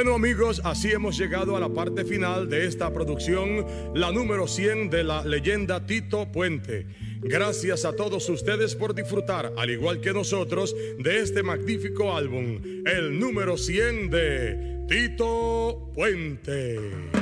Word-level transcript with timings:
Bueno 0.00 0.14
amigos, 0.14 0.62
así 0.64 0.90
hemos 0.92 1.18
llegado 1.18 1.58
a 1.58 1.60
la 1.60 1.68
parte 1.68 2.06
final 2.06 2.48
de 2.48 2.64
esta 2.64 2.90
producción, 2.90 3.66
la 3.94 4.10
número 4.10 4.48
100 4.48 4.88
de 4.88 5.04
la 5.04 5.22
leyenda 5.22 5.84
Tito 5.84 6.32
Puente. 6.32 6.86
Gracias 7.20 7.84
a 7.84 7.94
todos 7.94 8.26
ustedes 8.30 8.74
por 8.74 8.94
disfrutar, 8.94 9.52
al 9.58 9.68
igual 9.68 10.00
que 10.00 10.14
nosotros, 10.14 10.74
de 10.98 11.18
este 11.18 11.42
magnífico 11.42 12.16
álbum, 12.16 12.62
el 12.86 13.20
número 13.20 13.58
100 13.58 14.08
de 14.08 14.86
Tito 14.88 15.92
Puente. 15.94 17.19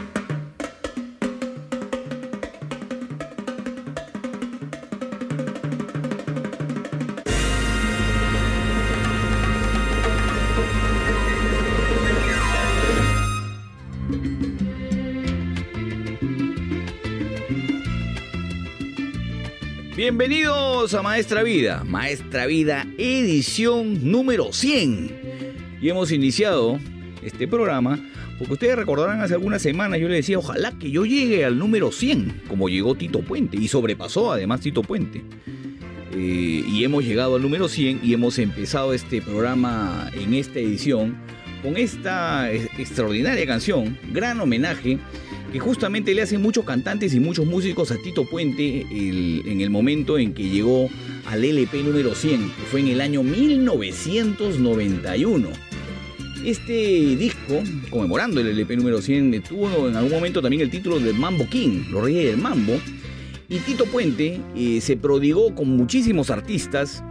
Bienvenidos 20.09 20.95
a 20.95 21.03
Maestra 21.03 21.43
Vida, 21.43 21.85
Maestra 21.85 22.47
Vida 22.47 22.87
edición 22.97 24.11
número 24.11 24.55
100. 24.55 25.11
Y 25.83 25.91
hemos 25.91 26.13
iniciado 26.13 26.81
este 27.23 27.47
programa 27.47 28.03
porque 28.39 28.55
ustedes 28.55 28.77
recordarán 28.77 29.21
hace 29.21 29.35
algunas 29.35 29.61
semanas 29.61 30.01
yo 30.01 30.09
le 30.09 30.15
decía, 30.15 30.39
ojalá 30.39 30.73
que 30.79 30.91
yo 30.91 31.05
llegue 31.05 31.45
al 31.45 31.59
número 31.59 31.93
100, 31.93 32.45
como 32.49 32.71
llegó 32.71 32.95
Tito 32.95 33.21
Puente, 33.21 33.59
y 33.59 33.69
sobrepasó 33.69 34.33
además 34.33 34.63
Tito 34.63 34.81
Puente. 34.81 35.23
Eh, 36.15 36.65
y 36.67 36.85
hemos 36.85 37.05
llegado 37.05 37.37
al 37.37 37.43
número 37.43 37.69
100 37.69 38.01
y 38.03 38.15
hemos 38.15 38.39
empezado 38.39 38.95
este 38.95 39.21
programa 39.21 40.11
en 40.15 40.33
esta 40.33 40.59
edición 40.59 41.19
con 41.63 41.77
esta 41.77 42.51
extraordinaria 42.51 43.45
canción, 43.45 43.99
gran 44.11 44.41
homenaje 44.41 44.99
que 45.53 45.59
justamente 45.59 46.15
le 46.15 46.23
hacen 46.23 46.41
muchos 46.43 46.65
cantantes 46.65 47.15
y 47.15 47.21
muchos 47.21 47.47
músicos 47.47 47.91
a 47.91 47.97
Tito 47.97 48.25
Puente 48.25 48.87
en 48.91 49.61
el 49.61 49.71
momento 49.71 50.19
en 50.19 50.35
que 50.35 50.49
llegó 50.49 50.89
al 51.27 51.45
LP 51.45 51.83
número 51.83 52.15
100, 52.15 52.51
que 52.51 52.63
fue 52.71 52.81
en 52.81 52.89
el 52.89 53.01
año 53.01 53.23
1991. 53.23 55.49
Este 56.45 57.17
disco, 57.17 57.63
conmemorando 57.91 58.41
el 58.41 58.49
LP 58.49 58.77
número 58.77 59.01
100, 59.03 59.43
tuvo 59.43 59.89
en 59.89 59.97
algún 59.97 60.13
momento 60.13 60.41
también 60.41 60.63
el 60.63 60.71
título 60.71 61.01
de 61.01 61.13
Mambo 61.13 61.49
King, 61.49 61.87
los 61.91 62.05
reyes 62.05 62.27
del 62.27 62.39
mambo. 62.39 62.79
Y 63.49 63.59
Tito 63.61 63.87
Puente 63.87 64.41
eh, 64.55 64.81
se 64.81 64.97
prodigó 64.97 65.55
con 65.55 65.77
muchísimos 65.77 66.31
artistas 66.31 67.03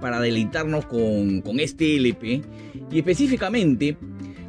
para 0.00 0.20
deleitarnos 0.20 0.86
con, 0.86 1.42
con 1.42 1.60
este 1.60 1.96
LP 1.96 2.42
y 2.90 2.98
específicamente 2.98 3.96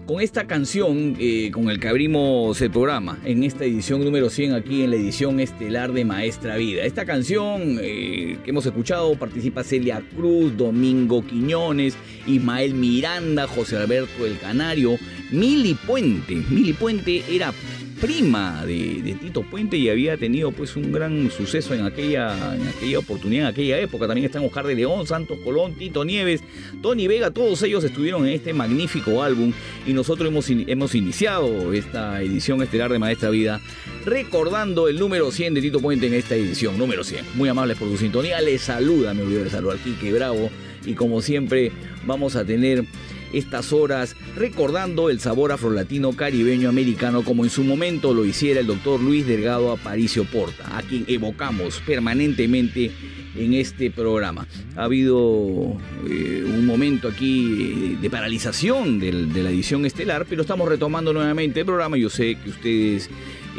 con 0.07 0.21
esta 0.21 0.47
canción 0.47 1.17
eh, 1.19 1.51
con 1.51 1.69
el 1.69 1.81
que 1.81 1.89
abrimos 1.89 2.59
el 2.61 2.71
programa 2.71 3.19
en 3.25 3.43
esta 3.43 3.65
edición 3.65 4.03
número 4.03 4.29
100 4.29 4.53
aquí 4.53 4.83
en 4.83 4.91
la 4.91 4.95
edición 4.95 5.41
estelar 5.41 5.91
de 5.91 6.05
Maestra 6.05 6.55
Vida. 6.55 6.83
Esta 6.83 7.05
canción 7.05 7.77
eh, 7.81 8.37
que 8.43 8.49
hemos 8.51 8.65
escuchado 8.65 9.15
participa 9.15 9.65
Celia 9.65 10.01
Cruz, 10.15 10.55
Domingo 10.55 11.25
Quiñones, 11.27 11.95
Ismael 12.25 12.73
Miranda, 12.73 13.47
José 13.47 13.75
Alberto 13.75 14.25
El 14.25 14.39
Canario, 14.39 14.97
Mili 15.29 15.73
Puente. 15.73 16.35
Mili 16.49 16.71
Puente 16.71 17.23
era 17.29 17.53
prima 17.99 18.65
de, 18.65 19.17
Tito 19.19 19.43
Puente 19.43 19.77
y 19.77 19.89
había 19.89 20.17
tenido 20.17 20.51
pues 20.51 20.75
un 20.75 20.91
gran 20.91 21.29
suceso 21.31 21.73
en 21.73 21.85
aquella, 21.85 22.55
en 22.55 22.67
aquella 22.67 22.99
oportunidad, 22.99 23.45
en 23.45 23.53
aquella 23.53 23.79
época. 23.79 24.07
También 24.07 24.25
están 24.25 24.43
Oscar 24.45 24.67
de 24.67 24.75
León, 24.75 25.07
Santos 25.07 25.37
Colón, 25.43 25.73
Tito 25.73 26.05
Nieves, 26.05 26.41
Tony 26.81 27.07
Vega, 27.07 27.31
todos 27.31 27.61
ellos 27.63 27.83
estuvieron 27.83 28.25
en 28.25 28.33
este 28.33 28.53
magnífico 28.53 29.23
álbum 29.23 29.53
y 29.85 29.93
nosotros 29.93 30.29
hemos, 30.29 30.49
hemos 30.49 30.95
iniciado 30.95 31.73
esta 31.73 32.21
edición 32.21 32.61
estelar 32.61 32.91
de 32.91 32.99
Maestra 32.99 33.29
Vida 33.29 33.61
recordando 34.05 34.87
el 34.87 34.99
número 34.99 35.31
100 35.31 35.55
de 35.55 35.61
Tito 35.61 35.79
Puente 35.79 36.07
en 36.07 36.13
esta 36.13 36.35
edición, 36.35 36.77
número 36.77 37.03
100. 37.03 37.25
Muy 37.35 37.49
amables 37.49 37.77
por 37.77 37.89
su 37.89 37.97
sintonía, 37.97 38.39
les 38.41 38.61
saluda, 38.61 39.13
me 39.13 39.23
olvidé 39.23 39.45
de 39.45 39.49
saludar 39.49 39.77
Quique 39.79 40.13
Bravo 40.13 40.49
y 40.85 40.93
como 40.93 41.21
siempre 41.21 41.71
vamos 42.05 42.35
a 42.35 42.45
tener 42.45 42.85
estas 43.33 43.73
horas 43.73 44.15
recordando 44.35 45.09
el 45.09 45.19
sabor 45.19 45.51
afrolatino 45.51 46.13
caribeño 46.13 46.69
americano 46.69 47.23
como 47.23 47.43
en 47.43 47.49
su 47.49 47.63
momento 47.63 48.13
lo 48.13 48.25
hiciera 48.25 48.59
el 48.59 48.67
doctor 48.67 49.01
Luis 49.01 49.25
Delgado 49.25 49.71
Aparicio 49.71 50.25
Porta, 50.25 50.77
a 50.77 50.81
quien 50.81 51.05
evocamos 51.07 51.81
permanentemente 51.85 52.91
en 53.37 53.53
este 53.53 53.91
programa. 53.91 54.47
Ha 54.75 54.83
habido 54.83 55.77
eh, 56.09 56.43
un 56.45 56.65
momento 56.65 57.07
aquí 57.07 57.93
eh, 57.93 57.97
de 58.01 58.09
paralización 58.09 58.99
de 58.99 59.11
la 59.11 59.49
edición 59.49 59.85
estelar, 59.85 60.25
pero 60.27 60.41
estamos 60.41 60.67
retomando 60.67 61.13
nuevamente 61.13 61.61
el 61.61 61.65
programa. 61.65 61.97
Yo 61.97 62.09
sé 62.09 62.35
que 62.35 62.49
ustedes 62.49 63.09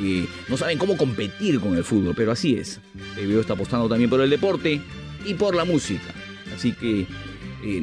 eh, 0.00 0.26
no 0.48 0.56
saben 0.56 0.78
cómo 0.78 0.96
competir 0.96 1.60
con 1.60 1.76
el 1.76 1.84
fútbol, 1.84 2.14
pero 2.16 2.32
así 2.32 2.54
es. 2.54 2.80
El 3.16 3.38
está 3.38 3.54
apostando 3.54 3.88
también 3.88 4.10
por 4.10 4.20
el 4.20 4.30
deporte 4.30 4.80
y 5.24 5.34
por 5.34 5.54
la 5.54 5.64
música. 5.64 6.12
Así 6.54 6.72
que 6.72 7.06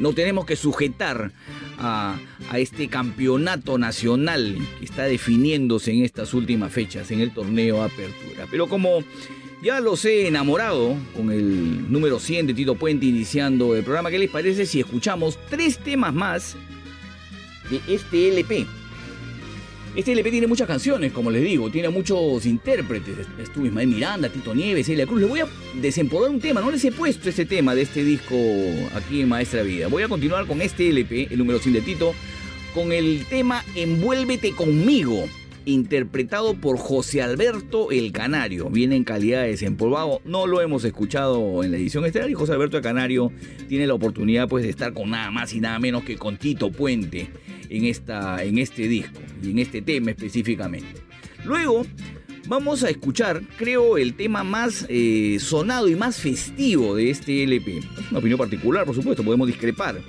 no 0.00 0.12
tenemos 0.12 0.46
que 0.46 0.56
sujetar 0.56 1.30
a, 1.78 2.18
este 2.54 2.88
campeonato 2.88 3.78
nacional 3.78 4.56
que 4.78 4.84
está 4.84 5.04
definiéndose 5.04 5.92
en 5.92 6.04
estas 6.04 6.34
últimas 6.34 6.72
fechas, 6.72 7.10
en 7.10 7.20
el 7.20 7.32
torneo 7.32 7.82
Apertura. 7.82 8.46
Pero 8.50 8.68
como 8.68 9.02
ya 9.62 9.80
los 9.80 10.04
he 10.04 10.28
enamorado 10.28 10.96
con 11.14 11.30
el 11.32 11.90
número 11.90 12.18
100 12.18 12.48
de 12.48 12.54
Tito 12.54 12.74
Puente 12.74 13.06
iniciando 13.06 13.74
el 13.74 13.82
programa, 13.82 14.10
¿qué 14.10 14.18
les 14.18 14.30
parece 14.30 14.66
si 14.66 14.80
escuchamos 14.80 15.38
tres 15.50 15.78
temas 15.78 16.14
más 16.14 16.56
de 17.70 17.80
este 17.92 18.28
LP? 18.28 18.66
Este 19.96 20.12
LP 20.12 20.30
tiene 20.30 20.46
muchas 20.46 20.68
canciones, 20.68 21.10
como 21.10 21.30
les 21.30 21.42
digo, 21.42 21.70
tiene 21.70 21.88
muchos 21.88 22.44
intérpretes. 22.44 23.16
Estuvo 23.42 23.64
Ismael 23.64 23.88
Miranda, 23.88 24.28
Tito 24.28 24.54
Nieves, 24.54 24.84
Celia 24.84 25.06
Cruz. 25.06 25.22
Les 25.22 25.30
voy 25.30 25.40
a 25.40 25.48
desempolvar 25.80 26.30
un 26.30 26.38
tema, 26.38 26.60
no 26.60 26.70
les 26.70 26.84
he 26.84 26.92
puesto 26.92 27.30
este 27.30 27.46
tema 27.46 27.74
de 27.74 27.80
este 27.80 28.04
disco 28.04 28.36
aquí 28.94 29.22
en 29.22 29.28
Maestra 29.30 29.62
Vida. 29.62 29.86
Voy 29.86 30.02
a 30.02 30.08
continuar 30.08 30.46
con 30.46 30.60
este 30.60 30.90
LP, 30.90 31.28
el 31.30 31.38
número 31.38 31.58
100 31.58 31.72
de 31.72 31.80
Tito, 31.80 32.14
con 32.74 32.92
el 32.92 33.24
tema 33.30 33.64
Envuélvete 33.74 34.52
conmigo, 34.52 35.30
interpretado 35.66 36.54
por 36.54 36.78
José 36.78 37.20
Alberto 37.20 37.90
El 37.90 38.12
Canario. 38.12 38.70
Viene 38.70 38.96
en 38.96 39.04
calidad 39.04 39.42
de 39.42 39.48
desempolvado, 39.48 40.22
no 40.24 40.46
lo 40.46 40.62
hemos 40.62 40.84
escuchado 40.84 41.62
en 41.62 41.72
la 41.72 41.76
edición 41.76 42.06
estelar 42.06 42.30
y 42.30 42.34
José 42.34 42.52
Alberto 42.52 42.78
El 42.78 42.82
Canario 42.82 43.30
tiene 43.68 43.86
la 43.86 43.94
oportunidad 43.94 44.48
pues 44.48 44.64
de 44.64 44.70
estar 44.70 44.94
con 44.94 45.10
nada 45.10 45.30
más 45.30 45.52
y 45.52 45.60
nada 45.60 45.78
menos 45.78 46.04
que 46.04 46.16
con 46.16 46.38
Tito 46.38 46.70
Puente 46.70 47.28
en, 47.68 47.84
esta, 47.84 48.42
en 48.42 48.58
este 48.58 48.88
disco 48.88 49.20
y 49.42 49.50
en 49.50 49.58
este 49.58 49.82
tema 49.82 50.12
específicamente. 50.12 51.02
Luego 51.44 51.84
vamos 52.48 52.84
a 52.84 52.90
escuchar, 52.90 53.42
creo, 53.58 53.98
el 53.98 54.14
tema 54.14 54.44
más 54.44 54.86
eh, 54.88 55.38
sonado 55.40 55.88
y 55.88 55.96
más 55.96 56.20
festivo 56.20 56.94
de 56.94 57.10
este 57.10 57.42
LP. 57.42 57.78
Es 57.78 58.10
una 58.10 58.20
opinión 58.20 58.38
particular, 58.38 58.84
por 58.84 58.94
supuesto, 58.94 59.24
podemos 59.24 59.48
discrepar. 59.48 60.00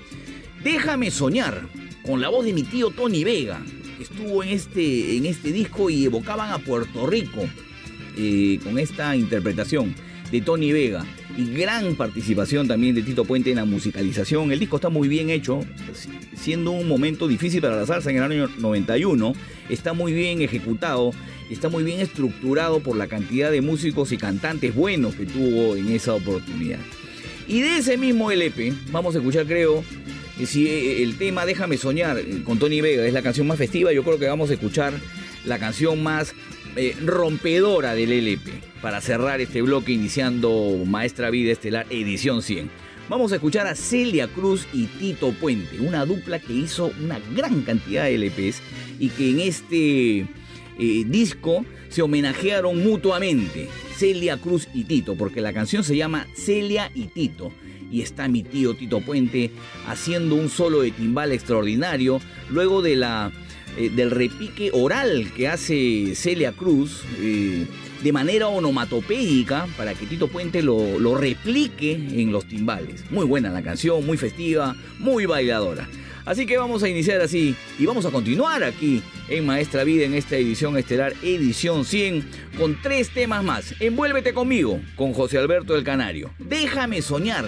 Déjame 0.63 1.11
soñar, 1.11 1.67
con 2.05 2.21
la 2.21 2.29
voz 2.29 2.45
de 2.45 2.53
mi 2.53 2.63
tío 2.63 2.89
Tony 2.89 3.23
Vega, 3.23 3.63
que 3.97 4.03
estuvo 4.03 4.43
en 4.43 4.49
este, 4.49 5.17
en 5.17 5.25
este 5.25 5.51
disco 5.51 5.89
y 5.89 6.05
evocaban 6.05 6.51
a 6.51 6.59
Puerto 6.59 7.07
Rico 7.07 7.43
eh, 8.15 8.59
con 8.63 8.77
esta 8.77 9.15
interpretación 9.15 9.95
de 10.31 10.41
Tony 10.41 10.71
Vega 10.71 11.05
y 11.37 11.45
gran 11.51 11.95
participación 11.95 12.67
también 12.67 12.95
de 12.95 13.01
Tito 13.01 13.25
Puente 13.25 13.49
en 13.49 13.57
la 13.57 13.65
musicalización. 13.65 14.51
El 14.51 14.59
disco 14.59 14.77
está 14.77 14.89
muy 14.89 15.07
bien 15.07 15.29
hecho, 15.29 15.59
siendo 16.35 16.71
un 16.71 16.87
momento 16.87 17.27
difícil 17.27 17.61
para 17.61 17.75
la 17.75 17.85
salsa 17.85 18.09
en 18.09 18.17
el 18.17 18.23
año 18.23 18.49
91. 18.57 19.33
Está 19.69 19.93
muy 19.93 20.13
bien 20.13 20.41
ejecutado, 20.41 21.11
está 21.49 21.69
muy 21.69 21.83
bien 21.83 21.99
estructurado 21.99 22.79
por 22.79 22.95
la 22.95 23.07
cantidad 23.07 23.51
de 23.51 23.61
músicos 23.61 24.11
y 24.11 24.17
cantantes 24.17 24.73
buenos 24.73 25.15
que 25.15 25.25
tuvo 25.25 25.75
en 25.75 25.91
esa 25.91 26.13
oportunidad. 26.13 26.79
Y 27.47 27.61
de 27.61 27.77
ese 27.77 27.97
mismo 27.97 28.31
LP, 28.31 28.73
vamos 28.91 29.15
a 29.15 29.19
escuchar, 29.19 29.45
creo, 29.45 29.83
si 30.45 30.67
eh, 30.67 31.03
el 31.03 31.17
tema 31.17 31.45
Déjame 31.45 31.77
Soñar 31.77 32.17
eh, 32.19 32.43
con 32.43 32.59
Tony 32.59 32.81
Vega 32.81 33.05
es 33.05 33.13
la 33.13 33.21
canción 33.21 33.47
más 33.47 33.57
festiva, 33.57 33.91
yo 33.91 34.03
creo 34.03 34.19
que 34.19 34.27
vamos 34.27 34.49
a 34.49 34.53
escuchar 34.53 34.93
la 35.45 35.57
canción 35.59 36.03
más 36.03 36.33
eh, 36.75 36.95
rompedora 37.03 37.95
del 37.95 38.11
LP 38.11 38.51
para 38.83 39.01
cerrar 39.01 39.41
este 39.41 39.63
bloque 39.63 39.93
iniciando 39.93 40.83
Maestra 40.85 41.31
Vida 41.31 41.51
Estelar 41.51 41.87
edición 41.89 42.43
100. 42.43 42.69
Vamos 43.09 43.31
a 43.31 43.35
escuchar 43.35 43.65
a 43.65 43.73
Celia 43.73 44.27
Cruz 44.27 44.67
y 44.73 44.85
Tito 44.85 45.31
Puente, 45.31 45.79
una 45.79 46.05
dupla 46.05 46.39
que 46.39 46.53
hizo 46.53 46.91
una 47.03 47.19
gran 47.35 47.63
cantidad 47.63 48.03
de 48.03 48.17
LPs 48.17 48.61
y 48.99 49.09
que 49.09 49.31
en 49.31 49.39
este 49.39 50.19
eh, 50.19 51.03
disco 51.07 51.65
se 51.89 52.03
homenajearon 52.03 52.83
mutuamente, 52.83 53.69
Celia 53.95 54.37
Cruz 54.37 54.67
y 54.73 54.83
Tito, 54.83 55.15
porque 55.15 55.41
la 55.41 55.53
canción 55.53 55.83
se 55.83 55.95
llama 55.95 56.27
Celia 56.35 56.91
y 56.93 57.05
Tito 57.05 57.51
y 57.91 58.01
está 58.01 58.27
mi 58.27 58.43
tío 58.43 58.73
Tito 58.73 59.01
Puente 59.01 59.51
haciendo 59.87 60.35
un 60.35 60.49
solo 60.49 60.81
de 60.81 60.91
timbal 60.91 61.31
extraordinario 61.31 62.19
luego 62.49 62.81
de 62.81 62.95
la 62.95 63.31
eh, 63.77 63.89
del 63.89 64.11
repique 64.11 64.71
oral 64.73 65.31
que 65.35 65.47
hace 65.47 66.15
Celia 66.15 66.51
Cruz 66.51 67.03
eh, 67.19 67.65
de 68.03 68.11
manera 68.11 68.47
onomatopéica 68.47 69.67
para 69.77 69.93
que 69.93 70.05
Tito 70.05 70.27
Puente 70.27 70.61
lo, 70.61 70.99
lo 70.99 71.15
replique 71.15 71.93
en 71.93 72.31
los 72.31 72.45
timbales. 72.47 73.03
Muy 73.11 73.25
buena 73.25 73.49
la 73.49 73.61
canción, 73.61 74.05
muy 74.05 74.17
festiva, 74.17 74.75
muy 74.99 75.25
bailadora. 75.25 75.87
Así 76.27 76.45
que 76.45 76.57
vamos 76.57 76.83
a 76.83 76.89
iniciar 76.89 77.21
así 77.21 77.55
y 77.79 77.85
vamos 77.85 78.05
a 78.05 78.11
continuar 78.11 78.61
aquí 78.61 79.01
en 79.29 79.45
Maestra 79.45 79.85
Vida 79.85 80.05
en 80.05 80.13
esta 80.13 80.35
edición 80.35 80.77
estelar, 80.77 81.13
edición 81.23 81.85
100, 81.85 82.29
con 82.57 82.81
tres 82.81 83.11
temas 83.11 83.45
más. 83.45 83.73
Envuélvete 83.79 84.33
conmigo, 84.33 84.81
con 84.97 85.13
José 85.13 85.37
Alberto 85.37 85.73
del 85.73 85.85
Canario. 85.85 86.31
Déjame 86.37 87.01
soñar, 87.01 87.45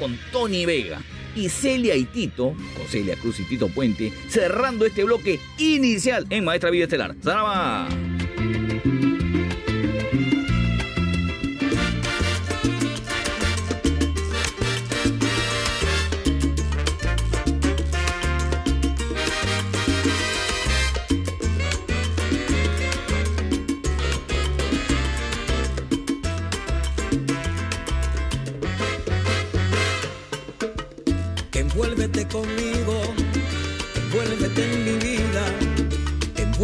con 0.00 0.18
Tony 0.32 0.66
Vega. 0.66 1.00
Y 1.36 1.48
Celia 1.48 1.94
y 1.94 2.06
Tito, 2.06 2.56
con 2.76 2.86
Celia 2.88 3.14
Cruz 3.14 3.38
y 3.38 3.44
Tito 3.44 3.68
Puente, 3.68 4.12
cerrando 4.28 4.84
este 4.84 5.04
bloque 5.04 5.38
inicial 5.58 6.26
en 6.28 6.44
Maestra 6.44 6.70
Vida 6.70 6.84
Estelar. 6.84 7.14
¡Zaraba! 7.22 7.86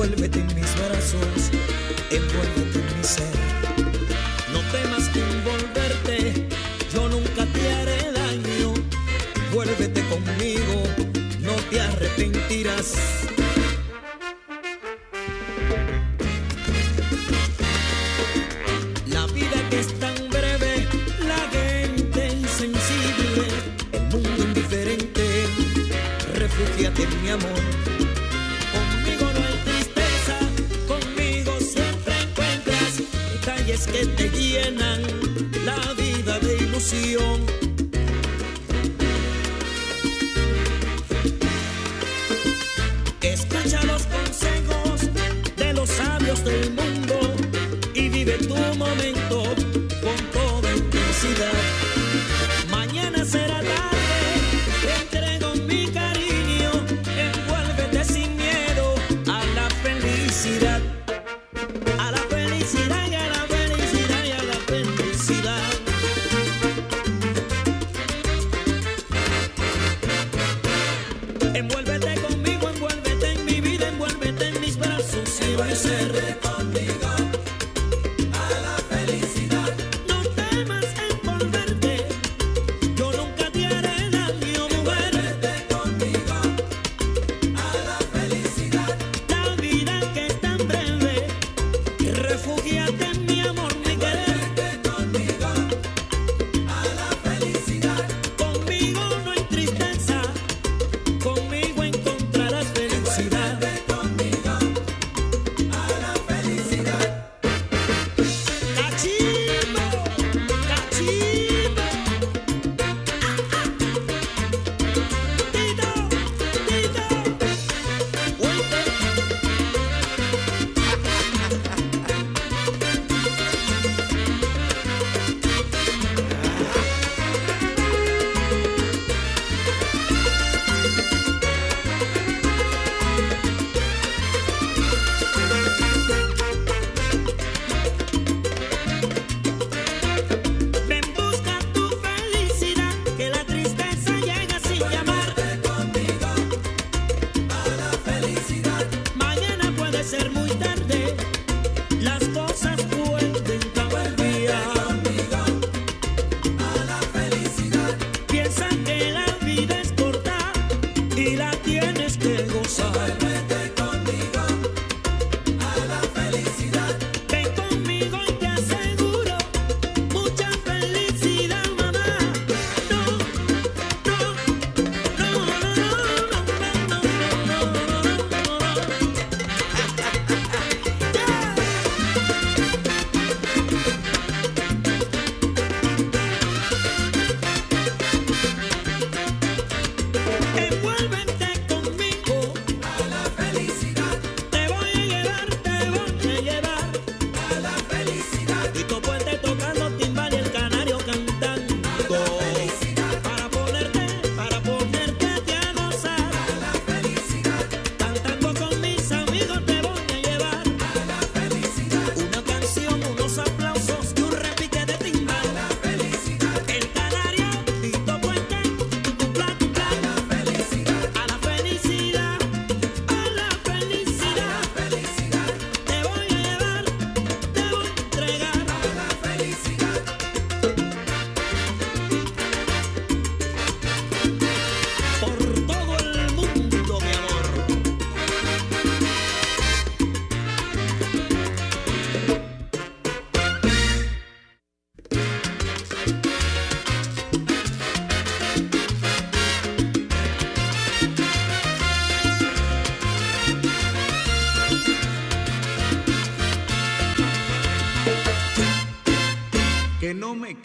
Envuélvete 0.06 0.38
en 0.38 0.46
mis 0.54 0.74
brazos, 0.76 1.50
envuélvete 2.10 2.78
en 2.78 2.96
mi 2.96 3.04
ser. 3.04 3.26
No 4.52 4.60
temas 4.70 5.10
envolverte, 5.14 6.48
yo 6.92 7.08
nunca 7.08 7.44
te 7.46 7.72
haré 7.72 8.12
daño, 8.12 8.74
envuélvete 9.46 10.02
conmigo, 10.08 10.82
no 11.40 11.54
te 11.70 11.80
arrepentirás. 11.80 12.94
mi 27.22 27.32
amor. 27.32 27.75
Que 33.92 34.06
te 34.06 34.28
llenan 34.30 35.02
la 35.64 35.94
vida 35.94 36.38
de 36.40 36.56
ilusión. 36.56 37.65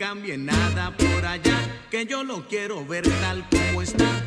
cambie 0.01 0.36
nada 0.36 0.89
por 0.98 1.24
allá, 1.27 1.60
que 1.91 2.08
yo 2.08 2.24
lo 2.24 2.48
quiero 2.48 2.84
ver 2.84 3.08
tal 3.22 3.48
como 3.51 3.84
está. 3.84 4.20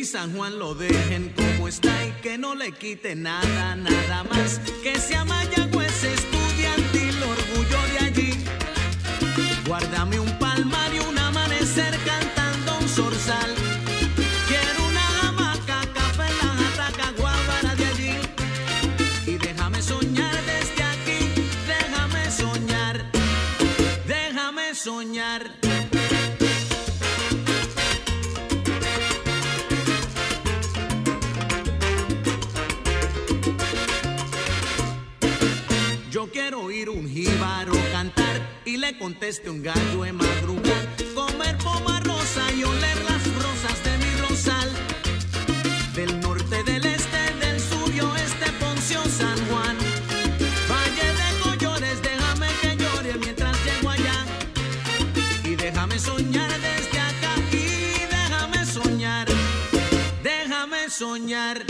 y 0.00 0.04
San 0.04 0.34
Juan 0.34 0.58
lo 0.58 0.74
dejen 0.74 1.30
como 1.36 1.68
está 1.68 1.92
y 2.06 2.12
que 2.22 2.38
no 2.38 2.54
le 2.54 2.72
quite 2.72 3.14
nada, 3.14 3.76
nada 3.76 4.24
más. 4.24 4.58
Que 4.82 4.98
sea 4.98 5.24
Mayagüez 5.26 6.04
estudiantil, 6.04 7.14
orgullo 7.22 7.78
de 7.92 7.98
allí. 8.06 8.44
Guárdame 9.66 10.18
un 10.18 10.38
palmar 10.38 10.94
y 10.94 11.00
una 11.00 11.30
manera. 11.30 11.59
oír 36.80 36.88
un 36.88 37.08
jíbaro 37.08 37.72
cantar 37.92 38.40
y 38.64 38.76
le 38.76 38.96
conteste 38.98 39.50
un 39.50 39.62
gallo 39.62 40.04
en 40.04 40.16
madrugar. 40.16 40.84
Comer 41.14 41.56
poma 41.58 42.00
rosa 42.00 42.42
y 42.52 42.64
oler 42.64 42.96
las 43.04 43.22
rosas 43.34 43.76
de 43.84 43.98
mi 43.98 44.28
rosal. 44.28 44.70
Del 45.94 46.20
norte, 46.20 46.62
del 46.64 46.84
este, 46.86 47.22
del 47.40 47.60
sur 47.60 47.94
y 47.94 48.00
oeste, 48.00 48.46
Poncio 48.60 49.02
San 49.04 49.38
Juan. 49.48 49.76
Valle 50.70 51.08
de 51.20 51.28
Collores, 51.42 52.00
déjame 52.02 52.48
que 52.62 52.76
llore 52.82 53.14
mientras 53.18 53.56
llego 53.64 53.90
allá. 53.90 54.24
Y 55.44 55.56
déjame 55.56 55.98
soñar 55.98 56.50
desde 56.50 56.98
acá 56.98 57.34
y 57.52 58.06
déjame 58.16 58.64
soñar. 58.64 59.26
Déjame 60.22 60.88
soñar. 60.88 61.69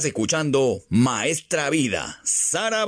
Estás 0.00 0.08
escuchando 0.08 0.80
Maestra 0.88 1.68
Vida, 1.68 2.20
Saraba. 2.24 2.86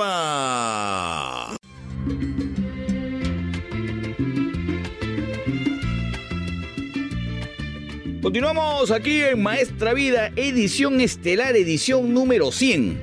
Continuamos 8.22 8.90
aquí 8.90 9.20
en 9.20 9.42
Maestra 9.42 9.92
Vida, 9.92 10.32
edición 10.36 11.02
estelar, 11.02 11.54
edición 11.54 12.14
número 12.14 12.50
100. 12.50 12.98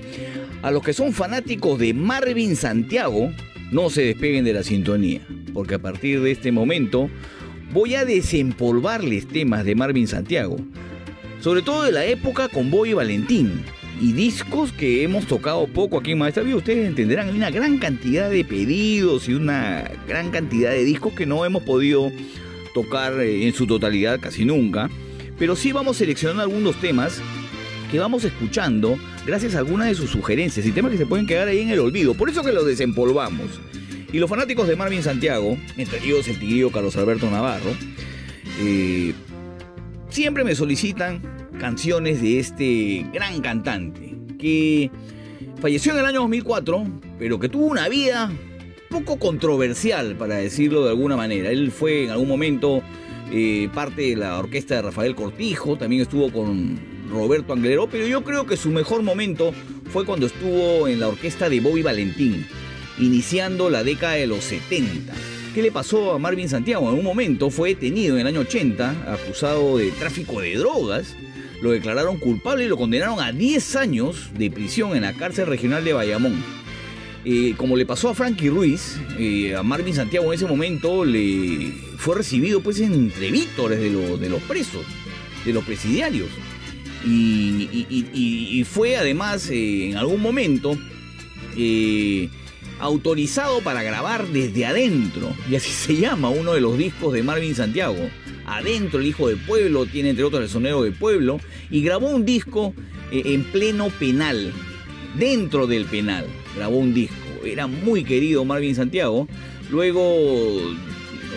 A 0.64 0.72
los 0.72 0.82
que 0.82 0.94
son 0.94 1.14
fanáticos 1.14 1.78
de 1.78 1.94
Marvin 1.94 2.56
Santiago, 2.56 3.32
no 3.72 3.92
se 3.92 4.02
despeguen 4.02 4.44
de 4.44 4.54
la 4.54 4.64
sintonía, 4.64 5.22
porque 5.54 5.76
a 5.76 5.80
partir 5.80 6.22
de 6.22 6.32
este 6.32 6.52
momento 6.52 7.12
voy 7.72 7.94
a 7.94 8.06
desempolvarles 8.06 9.28
temas 9.28 9.66
de 9.66 9.76
Marvin 9.76 10.08
Santiago, 10.08 10.58
sobre 11.42 11.62
todo 11.62 11.84
de 11.84 11.92
la 11.92 12.06
época 12.06 12.48
con 12.50 12.72
Boy 12.72 12.94
Valentín, 12.94 13.64
y 14.00 14.14
discos 14.14 14.72
que 14.72 15.04
hemos 15.04 15.26
tocado 15.26 15.68
poco 15.68 16.00
aquí 16.00 16.12
en 16.12 16.20
Maestra 16.20 16.44
Vida. 16.44 16.56
Ustedes 16.56 16.88
entenderán, 16.88 17.30
hay 17.30 17.36
una 17.36 17.52
gran 17.52 17.78
cantidad 17.80 18.30
de 18.30 18.46
pedidos 18.46 19.28
y 19.28 19.34
una 19.34 19.90
gran 20.08 20.32
cantidad 20.32 20.72
de 20.72 20.86
discos 20.86 21.14
que 21.14 21.26
no 21.26 21.44
hemos 21.46 21.64
podido 21.64 22.12
tocar 22.74 23.20
eh, 23.20 23.46
en 23.46 23.54
su 23.54 23.68
totalidad 23.68 24.20
casi 24.20 24.46
nunca. 24.46 24.90
Pero 25.38 25.56
sí 25.56 25.72
vamos 25.72 25.98
seleccionando 25.98 26.44
algunos 26.44 26.80
temas 26.80 27.22
que 27.92 28.00
vamos 28.00 28.24
escuchando 28.24 28.98
gracias 29.26 29.56
a 29.56 29.60
algunas 29.60 29.88
de 29.88 29.96
sus 29.96 30.10
sugerencias 30.10 30.66
y 30.66 30.72
temas 30.72 30.92
que 30.92 30.98
se 30.98 31.06
pueden 31.06 31.26
quedar 31.26 31.48
ahí 31.48 31.60
en 31.60 31.70
el 31.70 31.80
olvido. 31.80 32.14
Por 32.14 32.30
eso 32.30 32.44
que 32.44 32.54
los 32.54 32.66
desempolvamos. 32.66 33.60
Y 34.12 34.18
los 34.18 34.30
fanáticos 34.30 34.68
de 34.68 34.76
Marvin 34.76 35.04
Santiago, 35.04 35.58
entre 35.78 36.04
ellos 36.04 36.28
el 36.28 36.40
tigrillo 36.40 36.72
Carlos 36.72 36.96
Alberto 36.96 37.30
Navarro, 37.30 37.72
eh, 38.60 39.14
siempre 40.10 40.44
me 40.44 40.56
solicitan 40.56 41.39
canciones 41.60 42.22
de 42.22 42.40
este 42.40 43.06
gran 43.14 43.42
cantante 43.42 44.16
que 44.40 44.90
falleció 45.62 45.92
en 45.94 46.00
el 46.00 46.06
año 46.06 46.22
2004, 46.22 46.84
pero 47.20 47.40
que 47.40 47.50
tuvo 47.50 47.66
una 47.66 47.88
vida 47.90 48.32
poco 48.90 49.20
controversial, 49.20 50.16
para 50.16 50.36
decirlo 50.36 50.84
de 50.84 50.90
alguna 50.90 51.16
manera. 51.16 51.52
Él 51.52 51.72
fue 51.72 52.06
en 52.06 52.10
algún 52.10 52.28
momento 52.28 52.82
eh, 53.32 53.70
parte 53.74 54.02
de 54.02 54.16
la 54.16 54.40
orquesta 54.40 54.76
de 54.76 54.82
Rafael 54.82 55.16
Cortijo, 55.16 55.78
también 55.78 56.02
estuvo 56.02 56.32
con 56.32 56.80
Roberto 57.12 57.54
Anglero, 57.54 57.88
pero 57.90 58.08
yo 58.08 58.24
creo 58.24 58.46
que 58.46 58.58
su 58.58 58.70
mejor 58.70 59.04
momento 59.04 59.54
fue 59.92 60.06
cuando 60.06 60.26
estuvo 60.26 60.88
en 60.88 61.00
la 61.00 61.08
orquesta 61.10 61.50
de 61.50 61.60
Bobby 61.60 61.84
Valentín, 61.84 62.46
iniciando 62.98 63.70
la 63.70 63.84
década 63.84 64.14
de 64.14 64.28
los 64.28 64.44
70. 64.46 65.14
¿Qué 65.54 65.62
le 65.64 65.72
pasó 65.72 66.14
a 66.14 66.20
Marvin 66.20 66.48
Santiago? 66.48 66.90
En 66.90 67.00
un 67.00 67.04
momento 67.04 67.50
fue 67.50 67.70
detenido 67.70 68.16
en 68.16 68.22
el 68.22 68.28
año 68.28 68.42
80, 68.42 69.14
acusado 69.14 69.78
de 69.78 69.92
tráfico 69.92 70.42
de 70.42 70.56
drogas. 70.56 71.16
Lo 71.62 71.72
declararon 71.72 72.18
culpable 72.18 72.66
y 72.66 72.68
lo 72.68 72.78
condenaron 72.78 73.20
a 73.20 73.32
10 73.32 73.76
años 73.76 74.30
de 74.38 74.50
prisión 74.50 74.96
en 74.96 75.02
la 75.02 75.14
cárcel 75.14 75.48
regional 75.48 75.84
de 75.84 75.94
Bayamón. 75.94 76.44
Eh, 77.26 77.54
como 77.58 77.76
le 77.76 77.86
pasó 77.86 78.10
a 78.10 78.16
Frankie 78.16 78.50
Ruiz, 78.50 78.98
eh, 79.18 79.54
a 79.56 79.62
Marvin 79.62 79.94
Santiago 79.94 80.28
en 80.28 80.34
ese 80.38 80.46
momento 80.46 81.04
le 81.04 81.74
fue 81.98 82.16
recibido 82.16 82.62
pues 82.62 82.80
entre 82.80 83.30
vítores 83.30 83.80
de, 83.80 83.90
de 83.90 84.30
los 84.30 84.42
presos, 84.44 84.86
de 85.46 85.52
los 85.52 85.66
presidiarios. 85.66 86.30
Y, 87.06 88.66
fue 88.70 88.98
además 88.98 89.50
eh, 89.50 89.90
en 89.90 89.98
algún 89.98 90.22
momento 90.22 90.78
autorizado 92.80 93.62
para 93.62 93.84
grabar 93.84 94.28
desde 94.28 94.66
adentro. 94.66 95.34
Y 95.50 95.56
así 95.56 95.70
se 95.70 95.96
llama 95.96 96.30
uno 96.30 96.54
de 96.54 96.62
los 96.62 96.78
discos 96.78 97.14
de 97.14 97.24
Marvin 97.24 97.56
Santiago. 97.56 98.10
Adentro 98.46 99.00
el 99.00 99.08
hijo 99.08 99.28
del 99.28 99.38
pueblo, 99.38 99.86
tiene 99.86 100.10
entre 100.10 100.24
otros 100.24 100.42
el 100.44 100.50
sonero 100.50 100.84
del 100.84 100.94
pueblo. 100.94 101.40
Y 101.70 101.82
grabó 101.82 102.10
un 102.10 102.26
disco 102.26 102.74
en 103.12 103.44
pleno 103.46 103.90
penal, 103.90 104.54
dentro 105.18 105.68
del 105.68 105.86
penal 105.86 106.26
grabó 106.56 106.78
un 106.78 106.94
disco. 106.94 107.16
Era 107.44 107.68
muy 107.68 108.04
querido 108.04 108.46
Marvin 108.46 108.76
Santiago. 108.76 109.28
Luego 109.72 110.58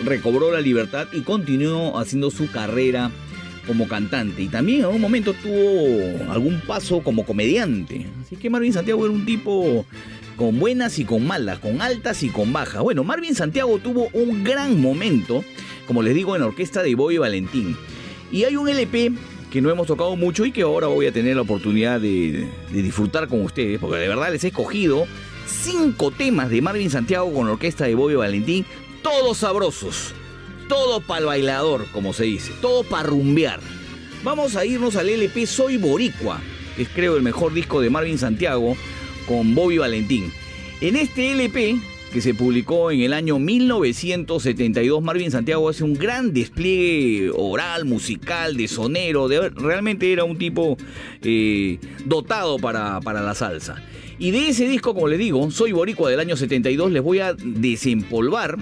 recobró 0.03 0.51
la 0.51 0.61
libertad 0.61 1.07
y 1.13 1.21
continuó 1.21 1.97
haciendo 1.97 2.29
su 2.29 2.51
carrera 2.51 3.11
como 3.65 3.87
cantante. 3.87 4.41
Y 4.41 4.47
también 4.47 4.79
en 4.79 4.85
algún 4.85 5.01
momento 5.01 5.33
tuvo 5.33 6.31
algún 6.31 6.59
paso 6.61 7.01
como 7.01 7.25
comediante. 7.25 8.05
Así 8.21 8.35
que 8.35 8.49
Marvin 8.49 8.73
Santiago 8.73 9.05
era 9.05 9.13
un 9.13 9.25
tipo 9.25 9.85
con 10.35 10.59
buenas 10.59 10.99
y 10.99 11.05
con 11.05 11.25
malas, 11.25 11.59
con 11.59 11.81
altas 11.81 12.23
y 12.23 12.29
con 12.29 12.53
bajas. 12.53 12.81
Bueno, 12.81 13.03
Marvin 13.03 13.35
Santiago 13.35 13.77
tuvo 13.79 14.09
un 14.13 14.43
gran 14.43 14.81
momento, 14.81 15.43
como 15.87 16.01
les 16.01 16.15
digo, 16.15 16.35
en 16.35 16.41
la 16.41 16.47
orquesta 16.47 16.83
de 16.83 16.95
Boy 16.95 17.17
Valentín. 17.17 17.77
Y 18.31 18.45
hay 18.45 18.55
un 18.55 18.67
LP 18.67 19.11
que 19.51 19.61
no 19.61 19.69
hemos 19.69 19.85
tocado 19.85 20.15
mucho 20.15 20.45
y 20.45 20.51
que 20.51 20.63
ahora 20.63 20.87
voy 20.87 21.05
a 21.05 21.11
tener 21.11 21.35
la 21.35 21.43
oportunidad 21.43 22.01
de, 22.01 22.47
disfrutar 22.71 23.27
con 23.27 23.41
ustedes, 23.43 23.79
porque 23.79 23.97
de 23.97 24.07
verdad 24.07 24.31
les 24.31 24.43
he 24.43 24.47
escogido 24.47 25.05
cinco 25.45 26.09
temas 26.09 26.49
de 26.49 26.61
Marvin 26.61 26.89
Santiago 26.89 27.31
con 27.31 27.45
la 27.45 27.53
orquesta 27.53 27.85
de 27.85 27.93
Bobby 27.93 28.15
Valentín, 28.15 28.65
todos 29.03 29.37
sabrosos, 29.37 30.15
todo 30.67 31.01
para 31.01 31.19
el 31.19 31.25
bailador, 31.27 31.85
como 31.91 32.13
se 32.13 32.23
dice, 32.23 32.51
todo 32.61 32.83
para 32.83 33.03
rumbear. 33.03 33.59
Vamos 34.23 34.55
a 34.55 34.65
irnos 34.65 34.95
al 34.95 35.09
LP 35.09 35.45
Soy 35.45 35.77
Boricua, 35.77 36.41
que 36.75 36.83
es 36.83 36.89
creo 36.89 37.15
el 37.15 37.21
mejor 37.21 37.53
disco 37.53 37.79
de 37.79 37.91
Marvin 37.91 38.17
Santiago 38.17 38.75
con 39.25 39.55
Bobby 39.55 39.77
Valentín. 39.77 40.31
En 40.81 40.95
este 40.95 41.31
LP 41.31 41.77
que 42.13 42.21
se 42.21 42.35
publicó 42.35 42.91
en 42.91 43.01
el 43.01 43.11
año 43.11 43.39
1972. 43.39 45.01
Marvin 45.01 45.31
Santiago 45.31 45.67
hace 45.67 45.83
un 45.83 45.95
gran 45.95 46.31
despliegue 46.31 47.31
oral, 47.33 47.85
musical, 47.85 48.55
de 48.55 48.67
sonero. 48.67 49.27
De, 49.27 49.49
realmente 49.49 50.13
era 50.13 50.23
un 50.23 50.37
tipo 50.37 50.77
eh, 51.23 51.79
dotado 52.05 52.59
para, 52.59 53.01
para 53.01 53.23
la 53.23 53.33
salsa. 53.33 53.81
Y 54.19 54.29
de 54.29 54.49
ese 54.49 54.67
disco, 54.67 54.93
como 54.93 55.07
les 55.07 55.17
digo, 55.17 55.49
Soy 55.49 55.71
Boricua 55.71 56.11
del 56.11 56.19
año 56.19 56.37
72, 56.37 56.91
les 56.91 57.01
voy 57.01 57.19
a 57.19 57.33
desempolvar. 57.33 58.57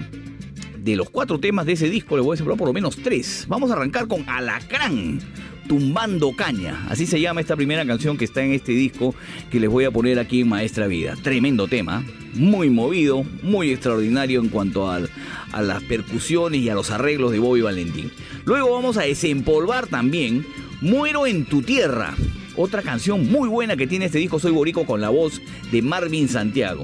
De 0.77 0.95
los 0.95 1.11
cuatro 1.11 1.39
temas 1.39 1.67
de 1.67 1.73
ese 1.73 1.89
disco, 1.89 2.15
les 2.15 2.25
voy 2.25 2.33
a 2.33 2.35
desempolvar 2.35 2.57
por 2.57 2.67
lo 2.67 2.73
menos 2.73 2.95
tres. 2.95 3.45
Vamos 3.49 3.69
a 3.69 3.73
arrancar 3.73 4.07
con 4.07 4.27
Alacrán 4.27 5.19
Tumbando 5.71 6.33
Caña. 6.33 6.85
Así 6.89 7.05
se 7.05 7.21
llama 7.21 7.39
esta 7.39 7.55
primera 7.55 7.85
canción 7.85 8.17
que 8.17 8.25
está 8.25 8.43
en 8.43 8.51
este 8.51 8.73
disco 8.73 9.15
que 9.49 9.57
les 9.57 9.69
voy 9.69 9.85
a 9.85 9.91
poner 9.91 10.19
aquí 10.19 10.41
en 10.41 10.49
Maestra 10.49 10.85
Vida. 10.87 11.15
Tremendo 11.23 11.69
tema, 11.69 12.03
muy 12.33 12.69
movido, 12.69 13.23
muy 13.41 13.71
extraordinario 13.71 14.41
en 14.41 14.49
cuanto 14.49 14.91
a 14.91 14.99
las 15.61 15.83
percusiones 15.83 16.59
y 16.59 16.67
a 16.67 16.75
los 16.75 16.91
arreglos 16.91 17.31
de 17.31 17.39
Bobby 17.39 17.61
Valentín. 17.61 18.11
Luego 18.43 18.73
vamos 18.73 18.97
a 18.97 19.03
desempolvar 19.03 19.87
también 19.87 20.45
Muero 20.81 21.25
en 21.25 21.45
tu 21.45 21.61
tierra. 21.61 22.15
Otra 22.57 22.81
canción 22.81 23.31
muy 23.31 23.47
buena 23.47 23.77
que 23.77 23.87
tiene 23.87 24.07
este 24.07 24.19
disco 24.19 24.39
Soy 24.39 24.51
Borico 24.51 24.85
con 24.85 24.99
la 24.99 25.07
voz 25.07 25.41
de 25.71 25.81
Marvin 25.81 26.27
Santiago. 26.27 26.83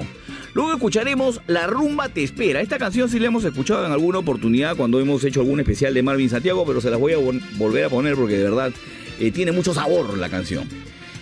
Luego 0.57 0.73
escucharemos 0.73 1.39
La 1.45 1.67
rumba 1.67 2.09
te 2.09 2.23
espera. 2.23 2.61
Esta 2.61 2.79
canción 2.79 3.09
sí 3.09 3.19
la 3.19 3.27
hemos 3.27 3.45
escuchado 3.45 3.85
en 3.85 3.91
alguna 3.91 4.17
oportunidad 4.17 4.75
cuando 4.75 4.99
hemos 4.99 5.23
hecho 5.23 5.41
algún 5.41 5.59
especial 5.59 5.93
de 5.93 6.01
Marvin 6.01 6.31
Santiago, 6.31 6.65
pero 6.65 6.81
se 6.81 6.89
las 6.89 6.99
voy 6.99 7.13
a 7.13 7.17
volver 7.59 7.85
a 7.85 7.89
poner 7.89 8.15
porque 8.15 8.37
de 8.37 8.43
verdad 8.45 8.71
eh, 9.19 9.29
tiene 9.29 9.51
mucho 9.51 9.75
sabor 9.75 10.17
la 10.17 10.29
canción. 10.29 10.67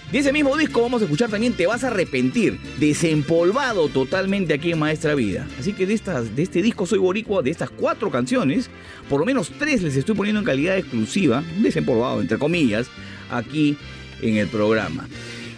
De 0.10 0.20
ese 0.20 0.32
mismo 0.32 0.56
disco 0.56 0.82
vamos 0.82 1.02
a 1.02 1.04
escuchar 1.04 1.30
también 1.30 1.52
Te 1.52 1.68
vas 1.68 1.84
a 1.84 1.88
arrepentir, 1.88 2.58
desempolvado 2.80 3.90
totalmente 3.90 4.54
aquí 4.54 4.72
en 4.72 4.80
Maestra 4.80 5.16
Vida. 5.16 5.46
Así 5.60 5.74
que 5.74 5.86
de, 5.86 6.00
de 6.34 6.42
este 6.42 6.62
disco 6.62 6.86
Soy 6.86 7.00
Boricua, 7.00 7.42
de 7.42 7.52
estas 7.52 7.70
cuatro 7.70 8.10
canciones, 8.10 8.70
por 9.10 9.20
lo 9.20 9.26
menos 9.26 9.52
tres 9.60 9.82
les 9.82 9.98
estoy 9.98 10.16
poniendo 10.16 10.40
en 10.40 10.46
calidad 10.46 10.78
exclusiva, 10.78 11.44
desempolvado 11.58 12.22
entre 12.22 12.38
comillas, 12.38 12.88
aquí 13.30 13.76
en 14.22 14.38
el 14.38 14.48
programa. 14.48 15.10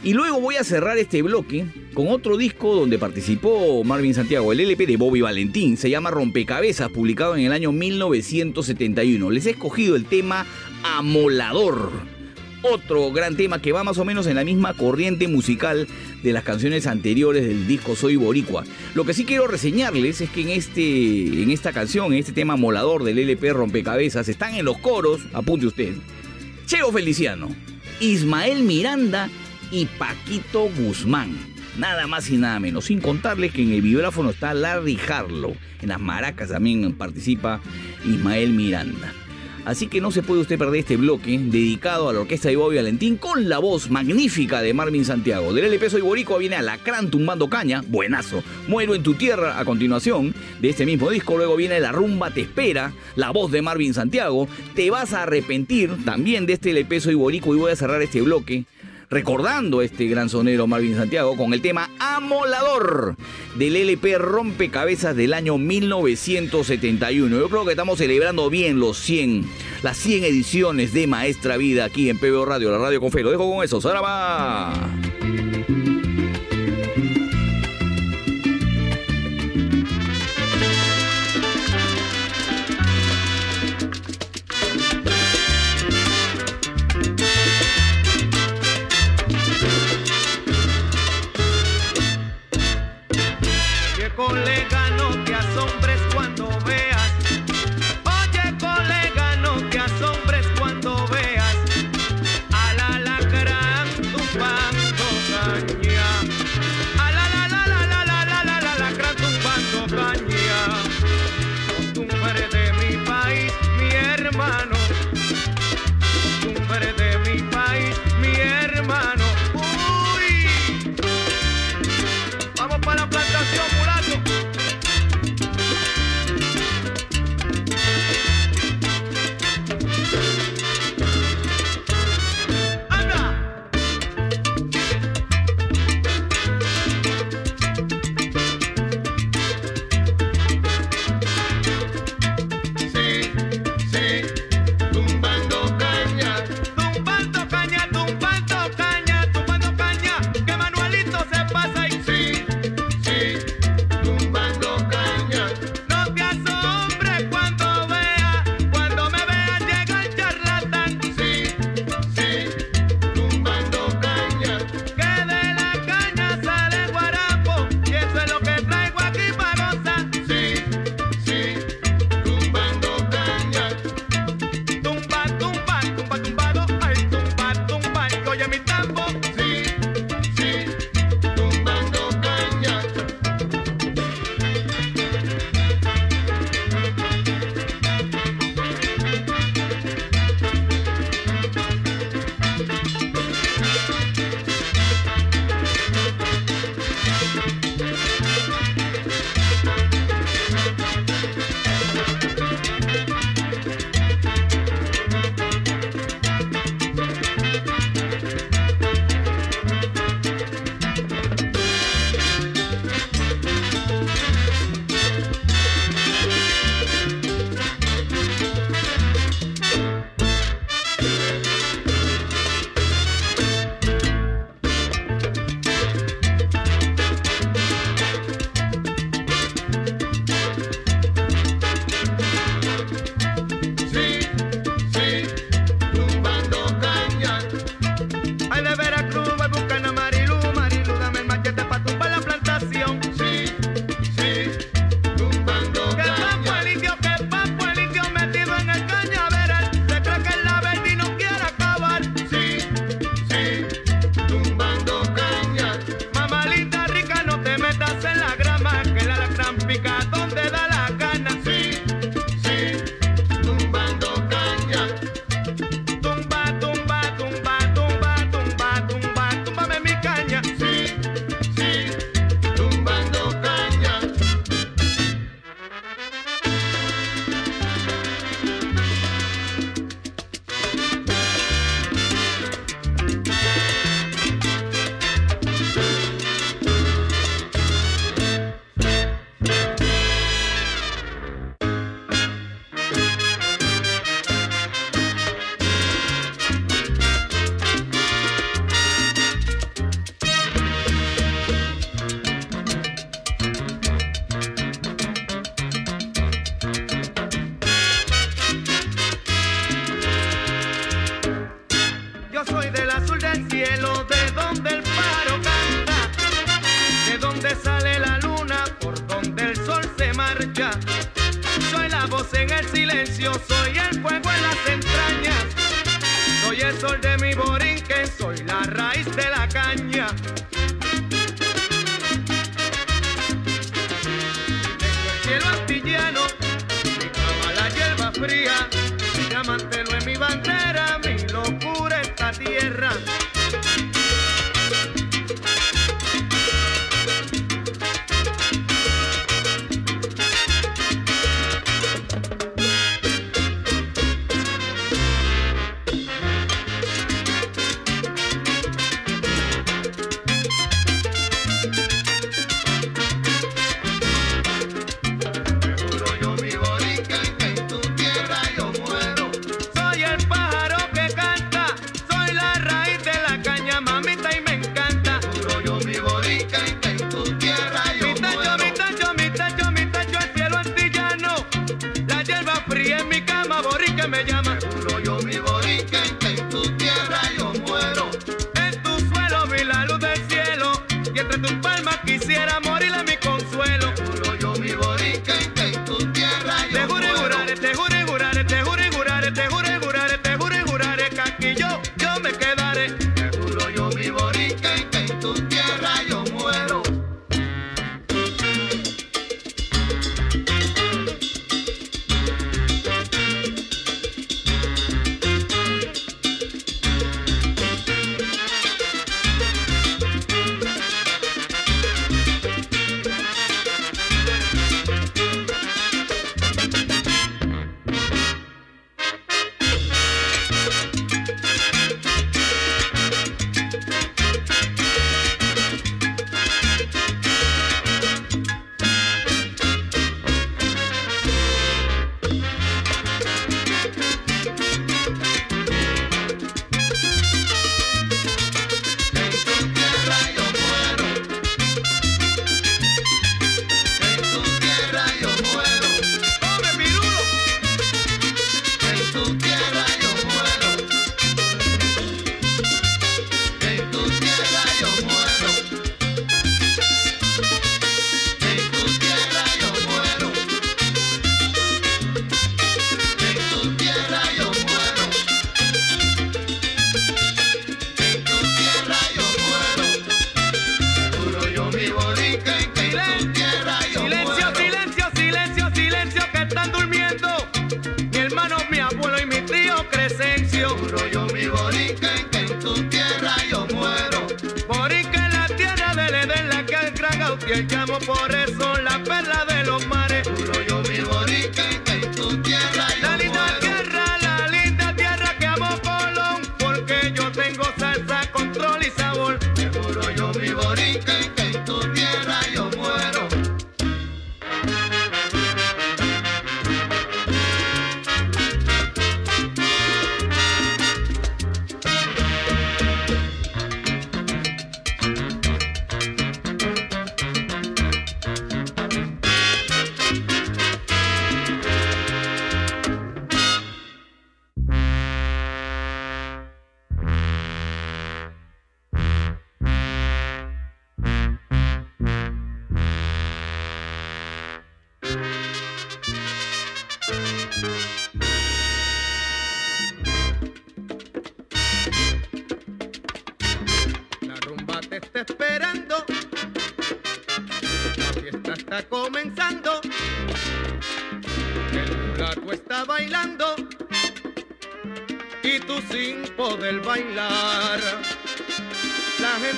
Y 0.07 0.13
luego 0.13 0.39
voy 0.39 0.55
a 0.55 0.63
cerrar 0.63 0.97
este 0.97 1.21
bloque 1.21 1.65
con 1.93 2.07
otro 2.07 2.37
disco 2.37 2.73
donde 2.73 2.97
participó 2.97 3.83
Marvin 3.83 4.13
Santiago, 4.13 4.53
el 4.53 4.61
LP 4.61 4.87
de 4.87 4.95
Bobby 4.95 5.19
Valentín, 5.19 5.75
se 5.75 5.89
llama 5.89 6.11
Rompecabezas, 6.11 6.89
publicado 6.91 7.35
en 7.35 7.43
el 7.43 7.51
año 7.51 7.73
1971. 7.73 9.29
Les 9.31 9.45
he 9.47 9.49
escogido 9.49 9.97
el 9.97 10.05
tema 10.05 10.45
Amolador. 10.81 11.91
Otro 12.61 13.11
gran 13.11 13.35
tema 13.35 13.61
que 13.61 13.73
va 13.73 13.83
más 13.83 13.97
o 13.97 14.05
menos 14.05 14.27
en 14.27 14.37
la 14.37 14.45
misma 14.45 14.75
corriente 14.75 15.27
musical 15.27 15.89
de 16.23 16.31
las 16.31 16.45
canciones 16.45 16.87
anteriores 16.87 17.45
del 17.45 17.67
disco 17.67 17.97
Soy 17.97 18.15
Boricua. 18.15 18.63
Lo 18.95 19.03
que 19.03 19.13
sí 19.13 19.25
quiero 19.25 19.45
reseñarles 19.47 20.21
es 20.21 20.29
que 20.29 20.39
en, 20.39 20.49
este, 20.51 21.43
en 21.43 21.51
esta 21.51 21.73
canción, 21.73 22.13
en 22.13 22.19
este 22.19 22.31
tema 22.31 22.53
Amolador 22.53 23.03
del 23.03 23.19
LP 23.19 23.51
Rompecabezas, 23.51 24.29
están 24.29 24.55
en 24.55 24.63
los 24.63 24.77
coros, 24.77 25.19
apunte 25.33 25.67
usted, 25.67 25.95
Cheo 26.65 26.93
Feliciano, 26.93 27.49
Ismael 27.99 28.63
Miranda 28.63 29.29
y 29.71 29.85
Paquito 29.85 30.69
Guzmán. 30.77 31.37
Nada 31.77 32.07
más 32.07 32.29
y 32.29 32.37
nada 32.37 32.59
menos. 32.59 32.85
Sin 32.85 33.01
contarles 33.01 33.51
que 33.51 33.61
en 33.61 33.71
el 33.71 33.81
vibráfono 33.81 34.31
está 34.31 34.53
Larry 34.53 34.97
Harlow. 35.07 35.55
En 35.81 35.89
las 35.89 35.99
maracas 35.99 36.49
también 36.49 36.93
participa 36.93 37.61
Ismael 38.03 38.51
Miranda. 38.51 39.13
Así 39.67 39.87
que 39.87 39.99
no 39.99 40.11
se 40.11 40.23
puede 40.23 40.39
usted 40.39 40.57
perder 40.57 40.79
este 40.79 40.95
bloque 40.95 41.37
dedicado 41.37 42.07
a 42.07 42.13
la 42.13 42.21
orquesta 42.21 42.47
de 42.47 42.55
Bobby 42.55 42.77
Valentín 42.77 43.17
con 43.17 43.49
la 43.49 43.59
voz 43.59 43.89
magnífica 43.89 44.61
de 44.61 44.73
Marvin 44.73 45.03
Santiago. 45.03 45.51
Del 45.51 45.65
LP 45.65 45.89
Soy 45.89 45.99
Boricua 45.99 46.37
viene 46.37 46.55
Alacrán 46.55 47.11
tumbando 47.11 47.49
caña, 47.49 47.83
buenazo. 47.85 48.41
Muero 48.69 48.95
en 48.95 49.03
tu 49.03 49.15
tierra 49.15 49.59
a 49.59 49.65
continuación 49.65 50.33
de 50.61 50.69
este 50.69 50.85
mismo 50.85 51.09
disco. 51.09 51.35
Luego 51.35 51.57
viene 51.57 51.81
La 51.81 51.91
rumba 51.91 52.31
te 52.31 52.41
espera, 52.41 52.93
la 53.17 53.31
voz 53.31 53.51
de 53.51 53.61
Marvin 53.61 53.93
Santiago. 53.93 54.47
Te 54.73 54.89
vas 54.89 55.11
a 55.11 55.23
arrepentir 55.23 56.05
también 56.05 56.45
de 56.45 56.53
este 56.53 56.71
LP 56.71 57.01
Soy 57.01 57.15
Boricua 57.15 57.53
y 57.53 57.59
voy 57.59 57.71
a 57.73 57.75
cerrar 57.75 58.01
este 58.01 58.21
bloque 58.21 58.63
recordando 59.09 59.79
a 59.79 59.85
este 59.85 60.05
gran 60.07 60.29
sonero 60.29 60.67
Marvin 60.67 60.95
Santiago 60.95 61.35
con 61.37 61.53
el 61.53 61.61
tema 61.61 61.89
Amolador 61.99 63.15
del 63.55 63.75
LP 63.75 64.17
Rompecabezas 64.17 65.15
del 65.15 65.33
año 65.33 65.57
1971. 65.57 67.37
Yo 67.37 67.49
creo 67.49 67.65
que 67.65 67.71
estamos 67.71 67.97
celebrando 67.97 68.49
bien 68.49 68.79
los 68.79 68.97
100, 68.97 69.45
las 69.83 69.97
100 69.97 70.23
ediciones 70.25 70.93
de 70.93 71.07
Maestra 71.07 71.57
Vida 71.57 71.85
aquí 71.85 72.09
en 72.09 72.19
PBO 72.19 72.45
Radio, 72.45 72.71
la 72.71 72.77
radio 72.77 72.99
con 72.99 73.11
fe. 73.11 73.23
Lo 73.23 73.31
dejo 73.31 73.49
con 73.49 73.63
eso. 73.63 73.81
Cuchillos, 73.81 75.86
colega. 94.17 94.76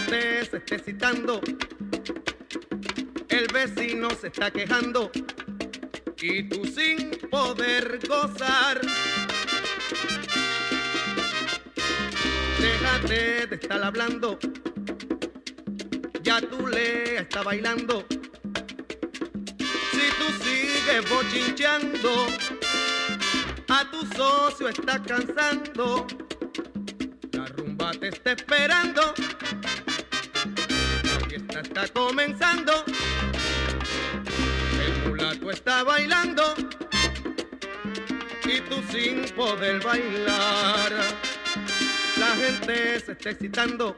se 0.10 0.58
esté 0.58 0.80
citando, 0.80 1.40
el 3.30 3.48
vecino 3.54 4.10
se 4.20 4.28
está 4.28 4.50
quejando 4.50 5.12
y 6.20 6.50
tú 6.50 6.66
sin 6.66 7.12
poder 7.30 8.00
gozar. 8.08 8.82
Déjate 12.60 13.46
de 13.48 13.56
estar 13.56 13.84
hablando, 13.84 14.40
ya 16.24 16.42
tú 16.42 16.66
le 16.66 17.18
está 17.18 17.44
bailando. 17.44 18.04
Si 19.92 20.08
tú 20.18 20.44
sigues 20.44 21.08
bochincheando, 21.08 22.28
a 23.68 23.92
tu 23.92 24.06
socio 24.16 24.70
está 24.70 25.04
cansando. 25.04 26.08
poder 39.40 39.82
bailar. 39.82 40.92
La 42.18 42.28
gente 42.36 43.00
se 43.00 43.14
está 43.14 43.30
excitando, 43.30 43.96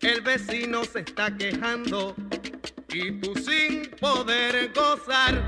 el 0.00 0.20
vecino 0.20 0.84
se 0.84 1.00
está 1.00 1.36
quejando 1.36 2.14
y 2.92 3.20
tú 3.20 3.34
sin 3.34 3.90
poder 4.00 4.72
gozar. 4.72 5.47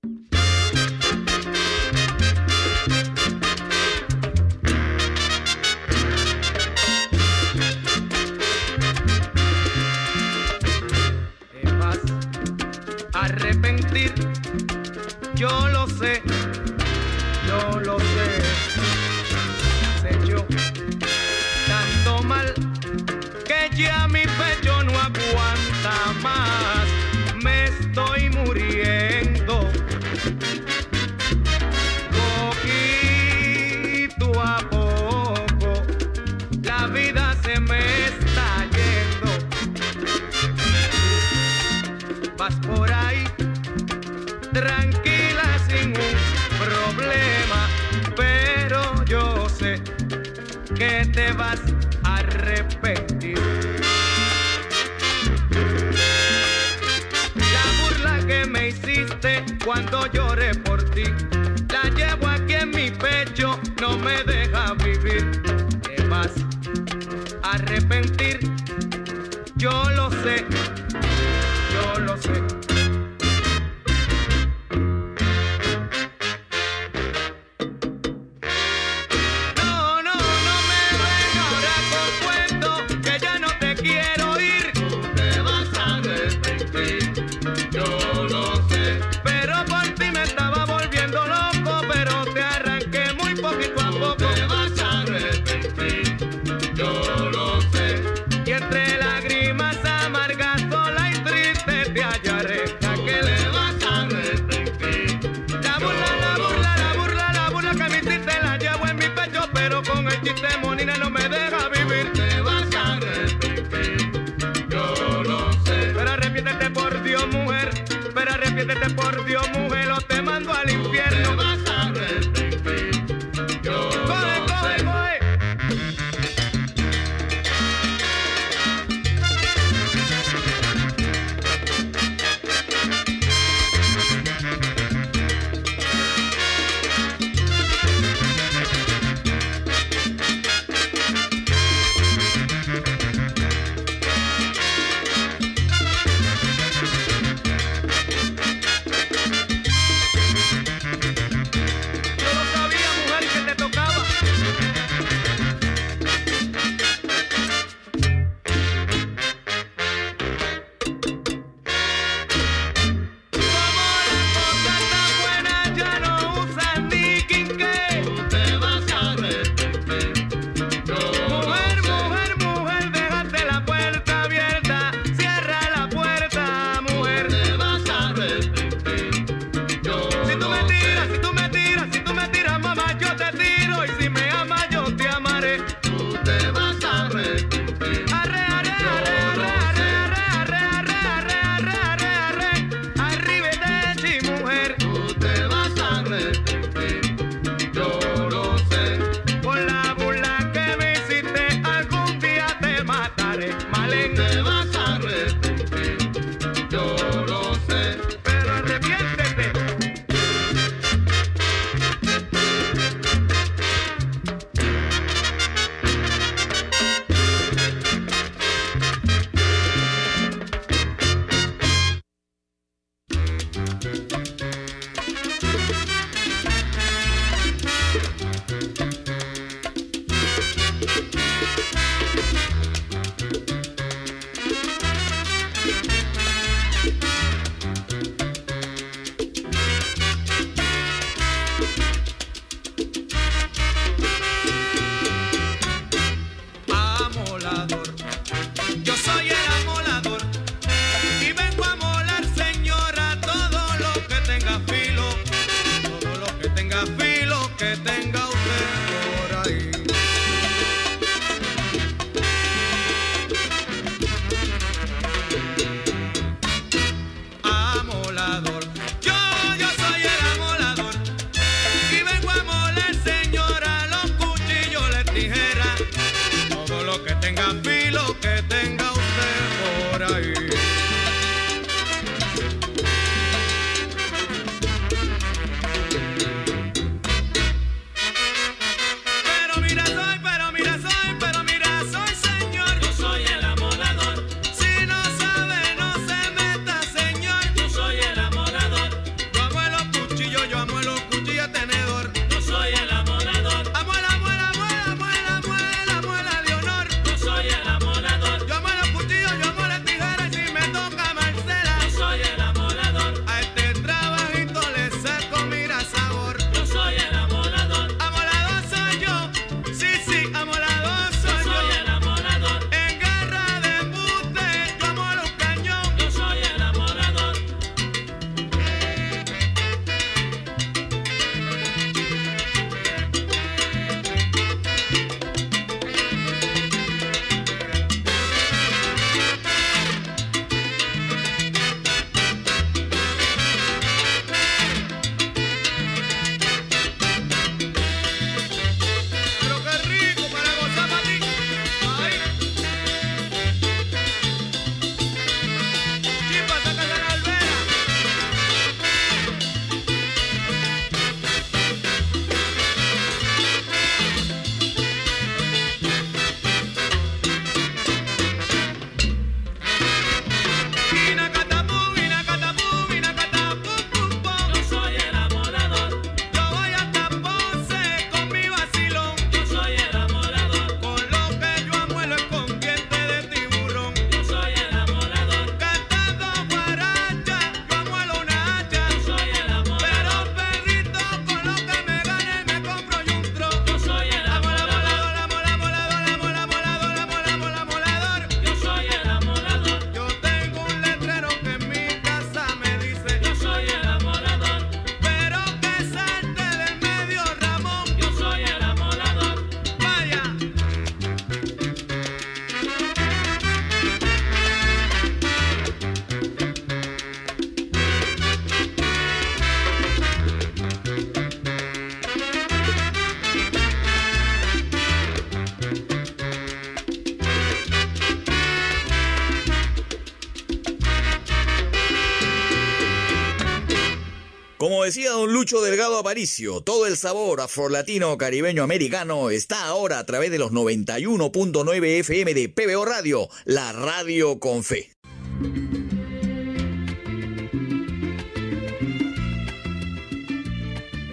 Como 434.61 434.83
decía 434.83 435.09
don 435.09 435.33
Lucho 435.33 435.59
Delgado 435.59 435.97
Aparicio, 435.97 436.61
todo 436.61 436.85
el 436.85 436.95
sabor 436.95 437.41
afrolatino 437.41 438.15
caribeño 438.15 438.61
americano 438.61 439.31
está 439.31 439.65
ahora 439.65 439.97
a 439.97 440.05
través 440.05 440.29
de 440.29 440.37
los 440.37 440.51
91.9 440.51 441.83
FM 442.01 442.35
de 442.35 442.47
PBO 442.47 442.85
Radio, 442.85 443.27
la 443.45 443.73
radio 443.73 444.39
con 444.39 444.63
fe. 444.63 444.91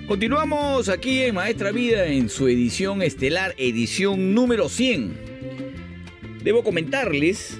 Continuamos 0.06 0.90
aquí 0.90 1.22
en 1.22 1.34
Maestra 1.34 1.72
Vida 1.72 2.04
en 2.04 2.28
su 2.28 2.48
edición 2.48 3.00
estelar, 3.00 3.54
edición 3.56 4.34
número 4.34 4.68
100. 4.68 6.42
Debo 6.44 6.62
comentarles 6.62 7.56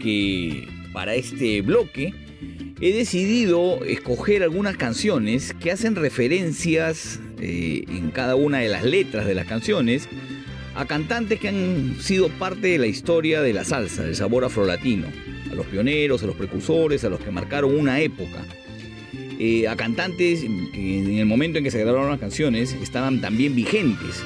que 0.00 0.66
para 0.94 1.14
este 1.14 1.60
bloque 1.60 2.25
he 2.80 2.92
decidido 2.92 3.82
escoger 3.84 4.42
algunas 4.42 4.76
canciones 4.76 5.54
que 5.54 5.70
hacen 5.70 5.96
referencias 5.96 7.20
eh, 7.40 7.84
en 7.88 8.10
cada 8.10 8.36
una 8.36 8.58
de 8.58 8.68
las 8.68 8.84
letras 8.84 9.26
de 9.26 9.34
las 9.34 9.46
canciones 9.46 10.08
a 10.74 10.84
cantantes 10.84 11.40
que 11.40 11.48
han 11.48 11.96
sido 12.00 12.28
parte 12.28 12.68
de 12.68 12.78
la 12.78 12.86
historia 12.86 13.40
de 13.40 13.54
la 13.54 13.64
salsa, 13.64 14.02
del 14.02 14.14
sabor 14.14 14.44
afrolatino, 14.44 15.06
a 15.50 15.54
los 15.54 15.64
pioneros, 15.66 16.22
a 16.22 16.26
los 16.26 16.36
precursores, 16.36 17.02
a 17.04 17.08
los 17.08 17.18
que 17.20 17.30
marcaron 17.30 17.74
una 17.74 18.00
época. 18.00 18.44
Eh, 19.38 19.68
a 19.68 19.76
cantantes 19.76 20.40
que 20.40 20.98
en 20.98 21.18
el 21.18 21.26
momento 21.26 21.58
en 21.58 21.64
que 21.64 21.70
se 21.70 21.80
grabaron 21.80 22.10
las 22.10 22.20
canciones 22.20 22.74
estaban 22.74 23.20
también 23.20 23.54
vigentes. 23.54 24.22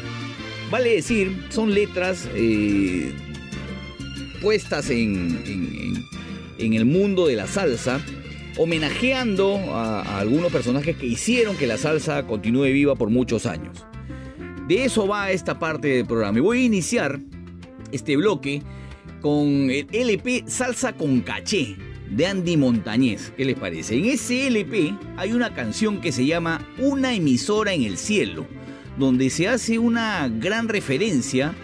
Vale 0.71 0.95
decir, 0.95 1.37
son 1.51 1.75
letras 1.75 2.29
eh, 2.35 3.13
puestas 4.41 4.91
en, 4.91 6.07
el 6.59 6.85
mundo 6.85 7.27
de 7.27 7.37
la 7.37 7.47
salsa, 7.47 8.01
homenajeando 8.57 9.57
a, 9.75 10.19
algunos 10.19 10.53
personajes 10.53 10.97
que 10.97 11.07
hicieron 11.07 11.57
que 11.57 11.67
la 11.67 11.79
salsa 11.79 12.27
continúe 12.27 12.65
viva 12.65 12.95
por 12.95 13.11
muchos 13.11 13.47
años. 13.47 13.85
De 14.69 14.85
eso 14.85 15.07
va 15.07 15.31
esta 15.31 15.59
parte 15.59 15.89
del 15.89 16.07
programa. 16.07 16.39
Y 16.39 16.41
voy 16.41 16.61
a 16.61 16.65
iniciar 16.65 17.21
este 17.93 18.17
bloque 18.17 18.63
con 19.21 19.71
el 19.71 19.87
LP 19.93 20.45
Salsa 20.47 20.93
con 20.93 21.21
Caché 21.21 21.77
de 22.11 22.27
Andy 22.27 22.57
Montañez. 22.57 23.33
¿Qué 23.37 23.45
les 23.45 23.59
parece? 23.59 23.97
En 23.97 24.07
ese 24.07 24.47
LP 24.47 24.95
hay 25.17 25.33
una 25.33 25.55
canción 25.55 26.01
que 26.01 26.13
se 26.13 26.27
llama 26.27 26.67
Una 26.79 27.15
emisora 27.15 27.73
en 27.73 27.83
el 27.83 27.97
cielo, 27.97 28.47
donde 28.99 29.31
se 29.31 29.49
hace 29.49 29.79
una 29.79 30.29
gran 30.29 30.69
referencia 30.69 31.55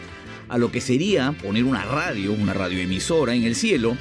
a 0.49 0.59
lo 0.59 0.71
que 0.71 0.81
sería 0.81 1.33
poner 1.33 1.65
una 1.65 1.85
radio, 1.85 2.33
una 2.33 2.53
radioemisora 2.53 3.35
en 3.35 3.43
el 3.43 3.57
cielo, 3.57 3.97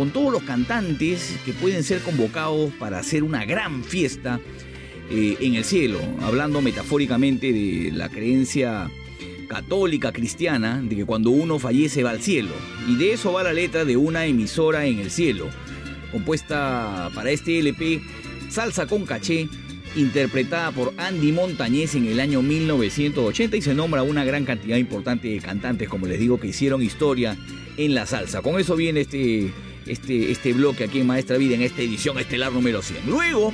con 0.00 0.12
todos 0.12 0.32
los 0.32 0.44
cantantes 0.44 1.36
que 1.44 1.52
pueden 1.52 1.84
ser 1.84 2.00
convocados 2.00 2.72
para 2.78 2.98
hacer 2.98 3.22
una 3.22 3.44
gran 3.44 3.84
fiesta 3.84 4.40
eh, 5.10 5.36
en 5.40 5.56
el 5.56 5.64
cielo, 5.64 6.00
hablando 6.22 6.62
metafóricamente 6.62 7.52
de 7.52 7.90
la 7.92 8.08
creencia 8.08 8.90
católica 9.46 10.10
cristiana 10.10 10.80
de 10.82 10.96
que 10.96 11.04
cuando 11.04 11.28
uno 11.28 11.58
fallece 11.58 12.02
va 12.02 12.12
al 12.12 12.22
cielo. 12.22 12.54
Y 12.88 12.96
de 12.96 13.12
eso 13.12 13.34
va 13.34 13.42
la 13.42 13.52
letra 13.52 13.84
de 13.84 13.98
una 13.98 14.24
emisora 14.24 14.86
en 14.86 15.00
el 15.00 15.10
cielo, 15.10 15.50
compuesta 16.10 17.10
para 17.14 17.30
este 17.30 17.58
LP 17.58 18.00
Salsa 18.48 18.86
con 18.86 19.04
Caché, 19.04 19.50
interpretada 19.96 20.72
por 20.72 20.94
Andy 20.96 21.30
Montañez 21.30 21.94
en 21.94 22.06
el 22.06 22.20
año 22.20 22.40
1980 22.40 23.54
y 23.54 23.60
se 23.60 23.74
nombra 23.74 24.02
una 24.02 24.24
gran 24.24 24.46
cantidad 24.46 24.78
importante 24.78 25.28
de 25.28 25.40
cantantes, 25.40 25.90
como 25.90 26.06
les 26.06 26.18
digo, 26.18 26.40
que 26.40 26.46
hicieron 26.46 26.80
historia 26.80 27.36
en 27.76 27.94
la 27.94 28.06
salsa. 28.06 28.40
Con 28.40 28.58
eso 28.58 28.76
viene 28.76 29.00
este, 29.00 29.52
este, 29.90 30.30
este 30.30 30.52
bloque 30.52 30.84
aquí 30.84 31.00
en 31.00 31.06
Maestra 31.06 31.36
Vida, 31.36 31.54
en 31.54 31.62
esta 31.62 31.82
edición 31.82 32.18
estelar 32.18 32.52
número 32.52 32.80
100. 32.80 33.06
Luego 33.06 33.52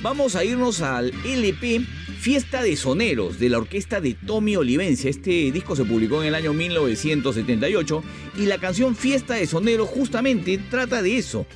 vamos 0.00 0.36
a 0.36 0.44
irnos 0.44 0.80
al 0.80 1.12
LP 1.24 1.80
Fiesta 2.18 2.62
de 2.62 2.76
Soneros 2.76 3.38
de 3.38 3.48
la 3.48 3.58
orquesta 3.58 4.00
de 4.00 4.14
Tommy 4.14 4.56
Olivencia. 4.56 5.10
Este 5.10 5.50
disco 5.50 5.74
se 5.74 5.84
publicó 5.84 6.22
en 6.22 6.28
el 6.28 6.34
año 6.34 6.52
1978 6.52 8.02
y 8.38 8.46
la 8.46 8.58
canción 8.58 8.94
Fiesta 8.94 9.34
de 9.34 9.46
Soneros 9.46 9.88
justamente 9.88 10.58
trata 10.70 11.02
de 11.02 11.18
eso, 11.18 11.46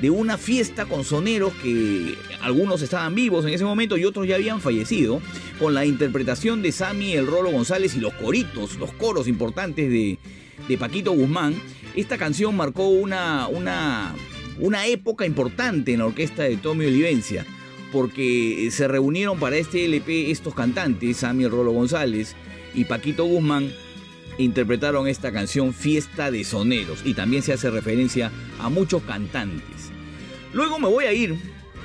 de 0.00 0.10
una 0.10 0.38
fiesta 0.38 0.86
con 0.86 1.04
soneros 1.04 1.52
que 1.62 2.14
algunos 2.40 2.82
estaban 2.82 3.14
vivos 3.14 3.44
en 3.44 3.52
ese 3.52 3.64
momento 3.64 3.96
y 3.96 4.04
otros 4.04 4.26
ya 4.26 4.36
habían 4.36 4.60
fallecido, 4.60 5.20
con 5.58 5.74
la 5.74 5.84
interpretación 5.84 6.62
de 6.62 6.72
Sammy 6.72 7.12
El 7.12 7.26
Rolo 7.26 7.50
González 7.50 7.94
y 7.96 8.00
los 8.00 8.14
coritos, 8.14 8.76
los 8.76 8.92
coros 8.92 9.28
importantes 9.28 9.90
de, 9.90 10.18
de 10.66 10.78
Paquito 10.78 11.12
Guzmán. 11.12 11.54
Esta 11.94 12.18
canción 12.18 12.56
marcó 12.56 12.88
una, 12.88 13.48
una, 13.48 14.14
una 14.58 14.86
época 14.86 15.26
importante 15.26 15.92
en 15.92 16.00
la 16.00 16.06
orquesta 16.06 16.44
de 16.44 16.56
Tommy 16.56 16.86
Olivencia 16.86 17.44
porque 17.92 18.68
se 18.70 18.86
reunieron 18.88 19.38
para 19.38 19.56
este 19.56 19.84
LP 19.84 20.30
estos 20.30 20.54
cantantes, 20.54 21.18
Sammy 21.18 21.44
El 21.44 21.50
Rolo 21.50 21.72
González 21.72 22.34
y 22.74 22.84
Paquito 22.84 23.24
Guzmán, 23.24 23.72
interpretaron 24.36 25.08
esta 25.08 25.32
canción 25.32 25.72
Fiesta 25.72 26.30
de 26.30 26.44
Soneros 26.44 27.00
y 27.04 27.14
también 27.14 27.42
se 27.42 27.52
hace 27.52 27.70
referencia 27.70 28.30
a 28.60 28.68
muchos 28.68 29.02
cantantes. 29.02 29.90
Luego 30.52 30.78
me 30.78 30.88
voy 30.88 31.04
a 31.04 31.12
ir 31.12 31.36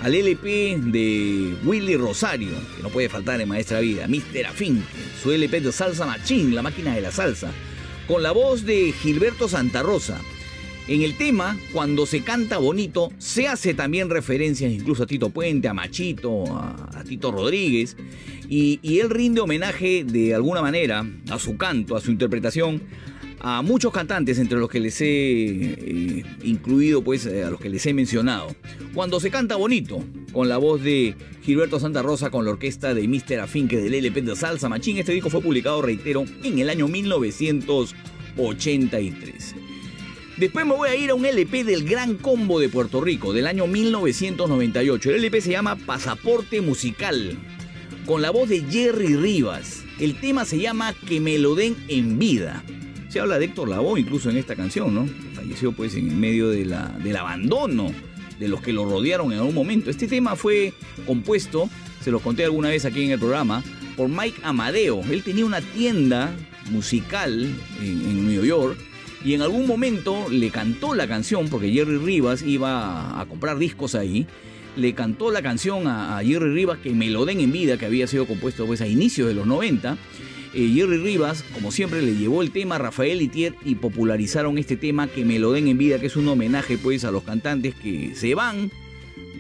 al 0.02 0.14
LP 0.14 0.80
de 0.82 1.56
Willy 1.64 1.96
Rosario, 1.96 2.52
que 2.76 2.84
no 2.84 2.90
puede 2.90 3.10
faltar 3.10 3.40
en 3.42 3.50
Maestra 3.50 3.80
Vida, 3.80 4.08
Mr. 4.08 4.48
Afinque, 4.48 4.84
su 5.22 5.32
LP 5.32 5.62
de 5.62 5.72
Salsa 5.72 6.06
Machín, 6.06 6.54
la 6.54 6.62
máquina 6.62 6.94
de 6.94 7.02
la 7.02 7.12
salsa, 7.12 7.52
con 8.08 8.24
la 8.24 8.32
voz 8.32 8.66
de 8.66 8.92
Gilberto 8.92 9.48
Santa 9.48 9.82
Rosa. 9.82 10.20
En 10.88 11.02
el 11.02 11.16
tema, 11.16 11.58
cuando 11.72 12.06
se 12.06 12.24
canta 12.24 12.58
bonito, 12.58 13.12
se 13.18 13.48
hace 13.48 13.74
también 13.74 14.10
referencias 14.10 14.72
incluso 14.72 15.04
a 15.04 15.08
Tito 15.08 15.30
Puente, 15.30 15.70
a 15.70 15.74
Machito, 15.74 16.44
a, 16.48 17.04
Tito 17.08 17.32
Rodríguez, 17.32 17.96
y 18.50 19.00
él 19.00 19.10
rinde 19.10 19.42
homenaje 19.42 20.04
de 20.04 20.36
alguna 20.36 20.62
manera 20.62 21.06
a 21.30 21.40
su 21.40 21.58
canto, 21.58 21.96
a 21.96 22.02
su 22.02 22.12
interpretación, 22.12 22.82
a 23.44 23.62
muchos 23.62 23.92
cantantes, 23.92 24.40
entre 24.40 24.58
los 24.58 24.70
que 24.70 24.80
les 24.80 25.02
he 25.02 25.06
eh, 25.06 26.24
incluido, 26.44 27.04
pues, 27.04 27.26
eh, 27.26 27.44
a 27.44 27.50
los 27.50 27.60
que 27.60 27.70
les 27.70 27.86
he 27.86 27.94
mencionado. 27.94 28.56
Cuando 28.94 29.20
se 29.20 29.30
canta 29.30 29.58
bonito, 29.58 30.02
con 30.32 30.48
la 30.48 30.58
voz 30.58 30.82
de 30.82 31.14
Gilberto 31.44 31.78
Santa 31.78 32.02
Rosa, 32.02 32.30
con 32.30 32.46
la 32.46 32.52
orquesta 32.52 32.94
de 32.94 33.06
Mr. 33.06 33.42
Afinque 33.42 33.76
del 33.78 33.96
LP 33.96 34.22
de 34.22 34.38
Salsa 34.38 34.70
Machín, 34.70 34.98
este 34.98 35.12
disco 35.12 35.30
fue 35.30 35.42
publicado, 35.42 35.82
reitero, 35.82 36.24
en 36.42 36.58
el 36.58 36.70
año 36.70 36.88
1983. 36.88 39.56
Después 40.38 40.66
me 40.66 40.74
voy 40.74 40.88
a 40.88 40.96
ir 40.96 41.10
a 41.10 41.16
un 41.16 41.26
LP 41.26 41.66
del 41.66 41.84
Gran 41.84 42.16
Combo 42.16 42.62
de 42.62 42.70
Puerto 42.70 43.02
Rico, 43.02 43.34
del 43.34 43.46
año 43.46 43.68
1998. 43.68 45.10
El 45.10 45.18
LP 45.18 45.42
se 45.42 45.52
llama 45.52 45.76
Pasaporte 45.76 46.62
Musical, 46.62 47.38
con 48.06 48.22
la 48.22 48.32
voz 48.32 48.48
de 48.48 48.62
Jerry 48.62 49.18
Rivas. 49.18 49.84
El 50.00 50.18
tema 50.22 50.46
se 50.46 50.60
llama 50.60 50.96
Que 51.08 51.20
me 51.20 51.38
lo 51.38 51.56
den 51.56 51.76
en 51.90 52.18
vida. 52.18 52.64
Se 53.14 53.20
habla 53.20 53.38
de 53.38 53.46
Héctor 53.46 53.70
Lavoe 53.70 54.00
incluso 54.00 54.32
en 54.32 54.38
esta 54.38 54.56
canción, 54.56 54.92
¿no? 54.96 55.06
Falleció 55.36 55.72
pues 55.72 55.94
en 55.94 56.20
medio 56.20 56.50
de 56.50 56.66
la, 56.66 56.88
del 57.04 57.16
abandono 57.16 57.92
de 58.40 58.48
los 58.48 58.60
que 58.60 58.74
lo 58.74 58.86
rodearon 58.86 59.32
en 59.32 59.38
algún 59.38 59.54
momento. 59.54 59.92
Este 59.92 60.08
tema 60.08 60.36
fue 60.36 60.74
compuesto, 61.06 61.70
se 62.02 62.10
lo 62.10 62.22
conté 62.22 62.44
alguna 62.44 62.70
vez 62.70 62.86
aquí 62.86 63.04
en 63.04 63.12
el 63.12 63.20
programa, 63.20 63.64
por 63.96 64.10
Mike 64.10 64.42
Amadeo. 64.42 65.04
Él 65.12 65.22
tenía 65.22 65.46
una 65.46 65.62
tienda 65.62 66.36
musical 66.72 67.54
en, 67.80 67.86
en 67.86 68.28
New 68.28 68.44
York 68.44 68.80
y 69.24 69.36
en 69.36 69.44
algún 69.44 69.68
momento 69.68 70.26
le 70.32 70.50
cantó 70.50 70.96
la 70.96 71.08
canción, 71.08 71.50
porque 71.50 71.72
Jerry 71.72 72.00
Rivas 72.00 72.42
iba 72.42 73.22
a 73.22 73.24
comprar 73.28 73.60
discos 73.60 73.94
ahí, 73.94 74.26
le 74.76 74.96
cantó 74.96 75.32
la 75.32 75.44
canción 75.44 75.86
a, 75.86 76.18
a 76.18 76.24
Jerry 76.24 76.52
Rivas 76.52 76.80
que 76.80 76.90
me 76.90 77.12
lo 77.12 77.26
den 77.26 77.42
en 77.42 77.52
vida, 77.52 77.78
que 77.78 77.86
había 77.86 78.08
sido 78.08 78.26
compuesto 78.26 78.66
pues 78.66 78.82
a 78.82 78.88
inicios 78.88 79.28
de 79.28 79.36
los 79.36 79.46
90. 79.46 80.00
Eh, 80.54 80.72
Jerry 80.74 80.98
Rivas, 80.98 81.44
como 81.54 81.72
siempre, 81.72 82.02
le 82.04 82.16
llevó 82.16 82.44
el 82.44 82.52
tema 82.52 82.76
a 82.76 82.78
Rafael 82.78 83.22
Itier 83.22 83.56
y 83.66 83.76
popularizaron 83.76 84.60
este 84.60 84.78
tema 84.78 85.08
que 85.08 85.26
me 85.26 85.40
lo 85.40 85.52
den 85.52 85.68
en 85.68 85.80
vida, 85.80 86.00
que 86.00 86.06
es 86.06 86.16
un 86.16 86.28
homenaje 86.28 86.78
pues 86.78 87.06
a 87.06 87.12
los 87.12 87.24
cantantes 87.24 87.74
que 87.74 88.14
se 88.16 88.36
van 88.36 88.72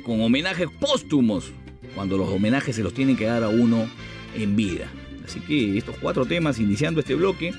con 0.03 0.21
homenajes 0.21 0.67
póstumos, 0.79 1.51
cuando 1.93 2.17
los 2.17 2.29
homenajes 2.29 2.75
se 2.75 2.83
los 2.83 2.95
tienen 2.95 3.15
que 3.15 3.25
dar 3.25 3.43
a 3.43 3.49
uno 3.49 3.87
en 4.35 4.55
vida. 4.55 4.91
Así 5.23 5.39
que 5.39 5.77
estos 5.77 5.95
cuatro 6.01 6.25
temas, 6.25 6.59
iniciando 6.59 6.99
este 6.99 7.13
bloque, 7.13 7.53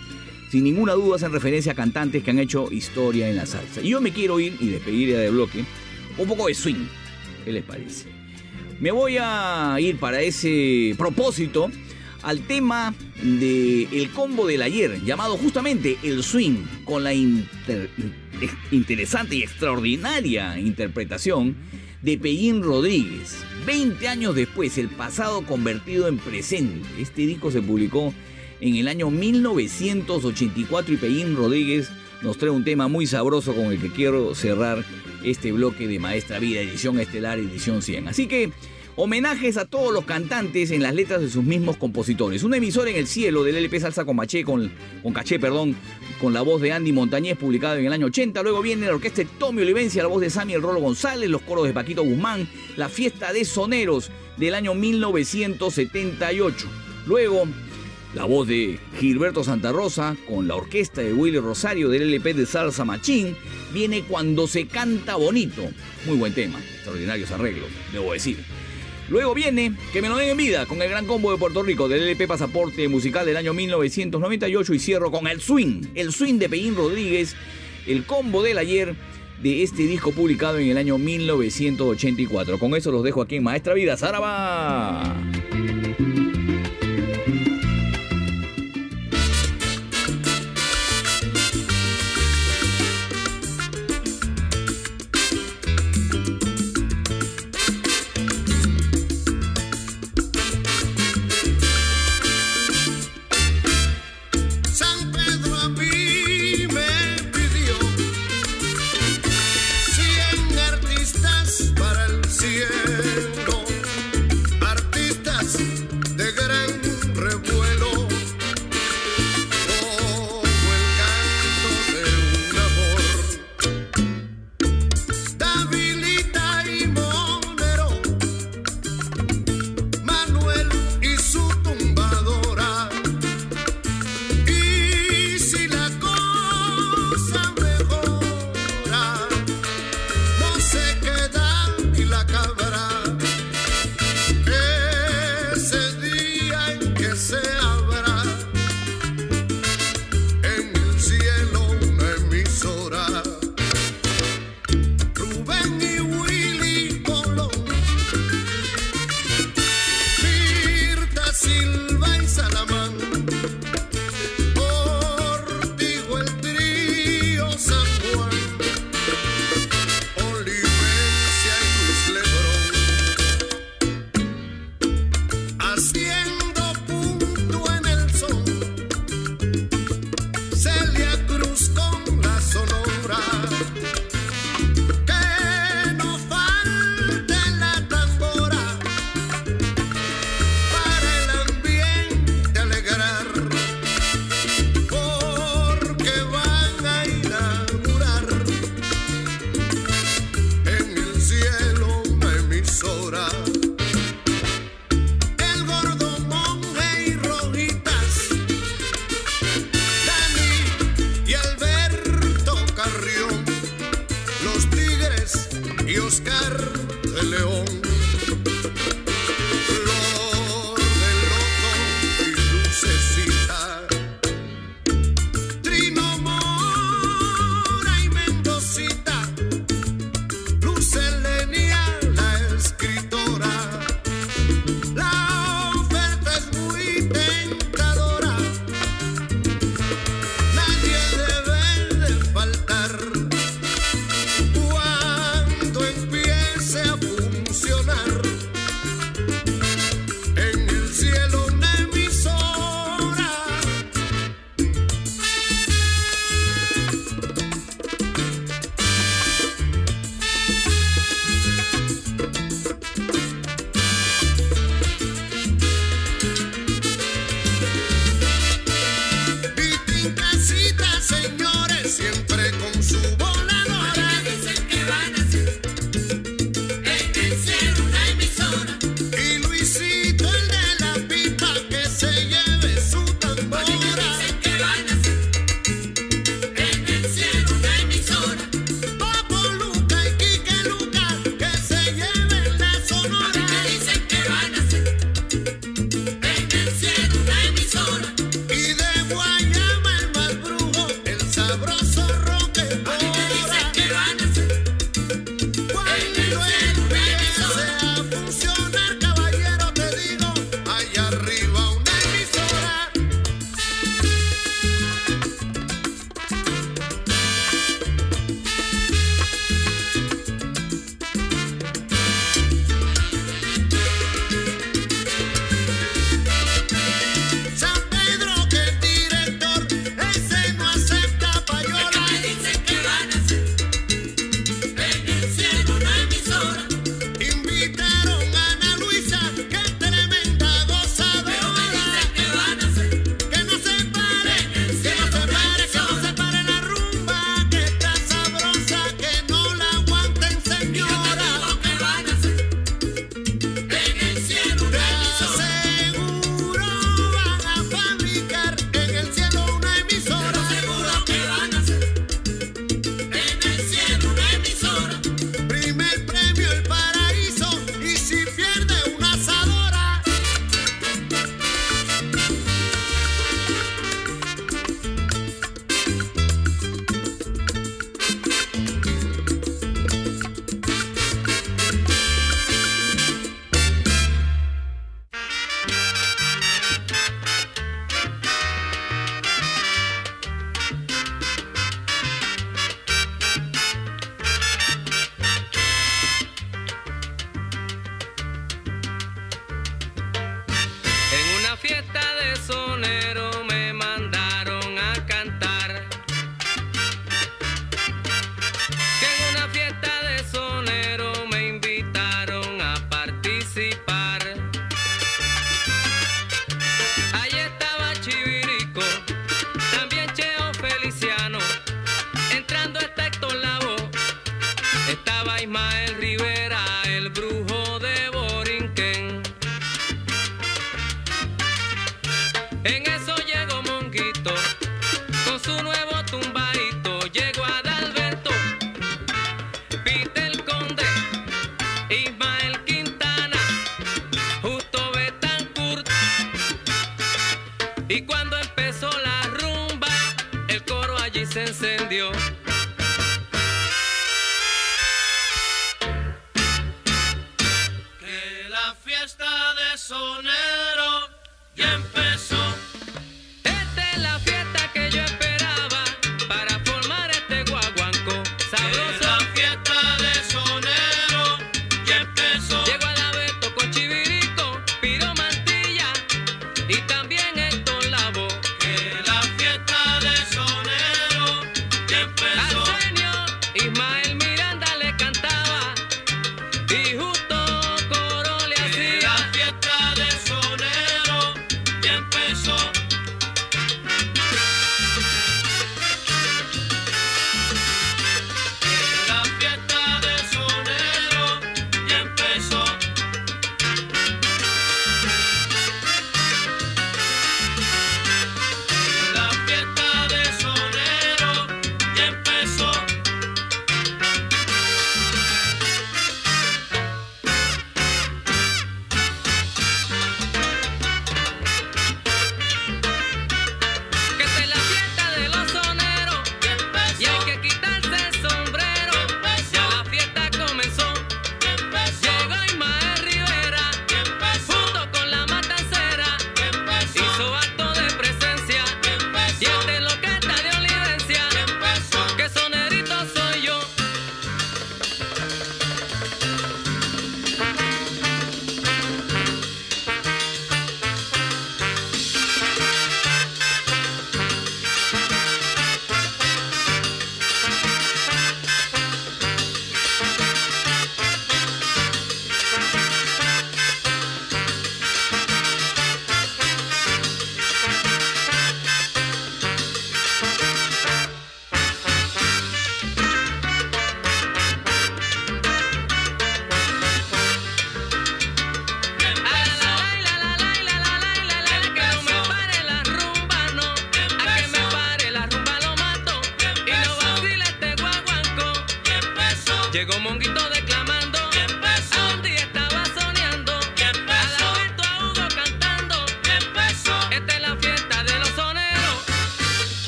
sin 0.50 0.64
ninguna 0.64 0.92
duda 0.92 1.16
hacen 1.16 1.32
referencia 1.32 1.72
a 1.72 1.74
cantantes 1.76 2.24
que 2.24 2.30
han 2.30 2.40
hecho 2.40 2.70
historia 2.72 3.28
en 3.28 3.36
la 3.36 3.46
salsa. 3.46 3.80
Y 3.82 3.90
yo 3.90 4.00
me 4.00 4.12
quiero 4.12 4.40
ir 4.40 4.57
y 4.61 4.68
despedir 4.68 5.11
ya 5.11 5.18
del 5.18 5.32
bloque 5.32 5.64
un 6.18 6.28
poco 6.28 6.48
de 6.48 6.55
swing. 6.55 6.86
¿Qué 7.44 7.52
les 7.52 7.62
parece? 7.62 8.07
Me 8.80 8.90
voy 8.90 9.16
a 9.20 9.76
ir 9.78 9.96
para 9.98 10.20
ese 10.20 10.94
propósito 10.98 11.70
al 12.25 12.41
tema 12.41 12.95
del 13.22 13.89
el 13.93 14.11
combo 14.11 14.47
del 14.47 14.62
ayer, 14.62 15.03
llamado 15.05 15.37
justamente 15.37 15.97
el 16.03 16.22
swing, 16.22 16.64
con 16.85 17.05
la 17.05 17.14
inter- 17.14 17.91
interesante 18.70 19.37
y 19.37 19.43
extraordinaria 19.43 20.59
interpretación 20.59 21.57
de 22.03 22.18
Pellín 22.18 22.62
Rodríguez. 22.62 23.37
20 23.66 24.09
años 24.09 24.35
después, 24.35 24.77
el 24.79 24.89
pasado 24.89 25.43
convertido 25.47 26.09
en 26.09 26.18
presente. 26.18 26.87
Este 26.99 27.27
disco 27.27 27.51
se 27.51 27.62
publicó 27.62 28.12
en 28.61 28.77
el 28.77 28.89
año 28.89 29.11
1984 29.11 30.95
y 30.95 30.97
Pellín 30.97 31.37
Rodríguez 31.37 31.91
nos 32.22 32.39
trae 32.39 32.51
un 32.51 32.64
tema 32.64 32.89
muy 32.89 33.07
sabroso 33.07 33.55
con 33.55 33.66
el 33.72 33.79
que 33.79 33.91
quiero 33.91 34.35
cerrar 34.35 34.85
este 35.22 35.53
bloque 35.53 35.87
de 35.89 35.99
Maestra 35.99 36.39
Vida, 36.39 36.61
edición 36.61 36.99
estelar, 37.01 37.39
edición 37.39 37.83
100. 37.83 38.09
Así 38.09 38.27
que 38.27 38.51
homenajes 38.97 39.57
a 39.57 39.64
todos 39.64 39.92
los 39.92 40.05
cantantes 40.05 40.70
en 40.70 40.82
las 40.82 40.95
letras 40.95 41.20
de 41.20 41.28
sus 41.28 41.45
mismos 41.45 41.76
compositores. 41.76 42.42
Un 42.42 42.55
emisor 42.55 42.88
en 42.88 42.97
el 42.97 43.07
cielo 43.07 43.42
del 43.42 43.57
LP 43.57 43.80
Salsa 43.80 44.05
con 44.05 44.16
Maché, 44.16 44.45
con, 44.45 44.70
Caché, 45.12 45.38
perdón, 45.38 45.76
con 46.20 46.32
la 46.32 46.42
voz 46.42 46.61
de 46.61 46.72
Andy 46.72 46.92
Montañez, 46.92 47.36
publicado 47.36 47.76
en 47.76 47.86
el 47.86 47.92
año 47.92 48.07
80. 48.07 48.42
Luego 48.42 48.62
viene 48.62 48.86
la 48.86 48.95
orquesta 48.95 49.22
de 49.22 49.28
Tommy 49.38 49.62
Olivencia, 49.62 50.03
la 50.03 50.09
voz 50.09 50.20
de 50.20 50.30
Sammy 50.30 50.55
El 50.55 50.62
Rolo 50.62 50.80
González, 50.80 51.28
los 51.28 51.42
coros 51.42 51.66
de 51.66 51.72
Paquito 51.72 52.05
Guzmán, 52.05 52.49
la 52.76 52.88
fiesta 52.88 53.32
de 53.32 53.45
soneros 53.45 54.11
del 54.36 54.55
año 54.55 54.74
1978. 54.74 56.66
Luego 57.07 57.47
la 58.14 58.24
voz 58.24 58.47
de 58.47 58.78
Gilberto 59.01 59.42
Santa 59.42 59.72
Rosa 59.72 60.16
con 60.28 60.47
la 60.47 60.55
orquesta 60.55 61.01
de 61.01 61.12
Willy 61.12 61.40
Rosario 61.40 61.88
del 61.88 62.03
LP 62.03 62.34
de 62.34 62.47
Salsa 62.47 62.84
Machín 62.84 63.36
viene 63.72 64.05
cuando 64.05 64.47
se 64.47 64.68
canta 64.68 65.16
bonito. 65.16 65.62
Muy 66.07 66.16
buen 66.16 66.32
tema, 66.32 66.61
extraordinarios 66.61 67.32
arreglos, 67.32 67.68
debo 67.92 68.12
decir. 68.12 68.38
Luego 69.09 69.34
viene 69.34 69.74
Que 69.92 70.00
me 70.00 70.09
lo 70.09 70.16
den 70.16 70.30
en 70.30 70.36
vida 70.36 70.66
con 70.66 70.80
el 70.80 70.88
gran 70.88 71.07
combo 71.07 71.30
de 71.30 71.38
Puerto 71.38 71.62
Rico 71.62 71.88
del 71.88 72.02
LP 72.02 72.26
Pasaporte 72.26 72.88
Musical 72.88 73.26
del 73.26 73.36
año 73.36 73.52
1998 73.52 74.74
y 74.74 74.78
cierro 74.78 75.11
con 75.11 75.26
el 75.26 75.40
swing, 75.40 75.82
el 75.94 76.12
swing 76.12 76.38
de 76.38 76.48
Pellín 76.48 76.76
Rodríguez, 76.76 77.36
el 77.86 78.05
combo 78.05 78.42
del 78.42 78.59
ayer 78.59 78.94
de 79.42 79.62
este 79.62 79.82
disco 79.82 80.12
publicado 80.12 80.59
en 80.59 80.70
el 80.70 80.78
año 80.78 80.96
1984. 80.96 82.59
Con 82.59 82.74
eso 82.74 82.90
los 82.90 83.02
dejo 83.02 83.20
aquí 83.20 83.36
en 83.36 83.44
Maestra 83.44 83.74
Vida. 83.74 83.96
¡Zaraba! 83.96 85.14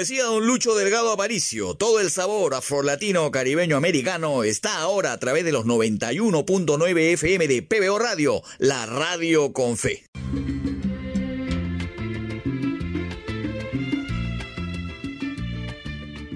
Decía 0.00 0.24
don 0.24 0.46
Lucho 0.46 0.74
Delgado 0.74 1.12
Aparicio, 1.12 1.74
todo 1.74 2.00
el 2.00 2.10
sabor 2.10 2.54
afrolatino 2.54 3.30
caribeño 3.30 3.76
americano 3.76 4.44
está 4.44 4.78
ahora 4.78 5.12
a 5.12 5.18
través 5.18 5.44
de 5.44 5.52
los 5.52 5.66
91.9 5.66 6.98
FM 7.12 7.46
de 7.46 7.60
PBO 7.60 7.98
Radio, 7.98 8.42
la 8.56 8.86
radio 8.86 9.52
con 9.52 9.76
fe. 9.76 10.04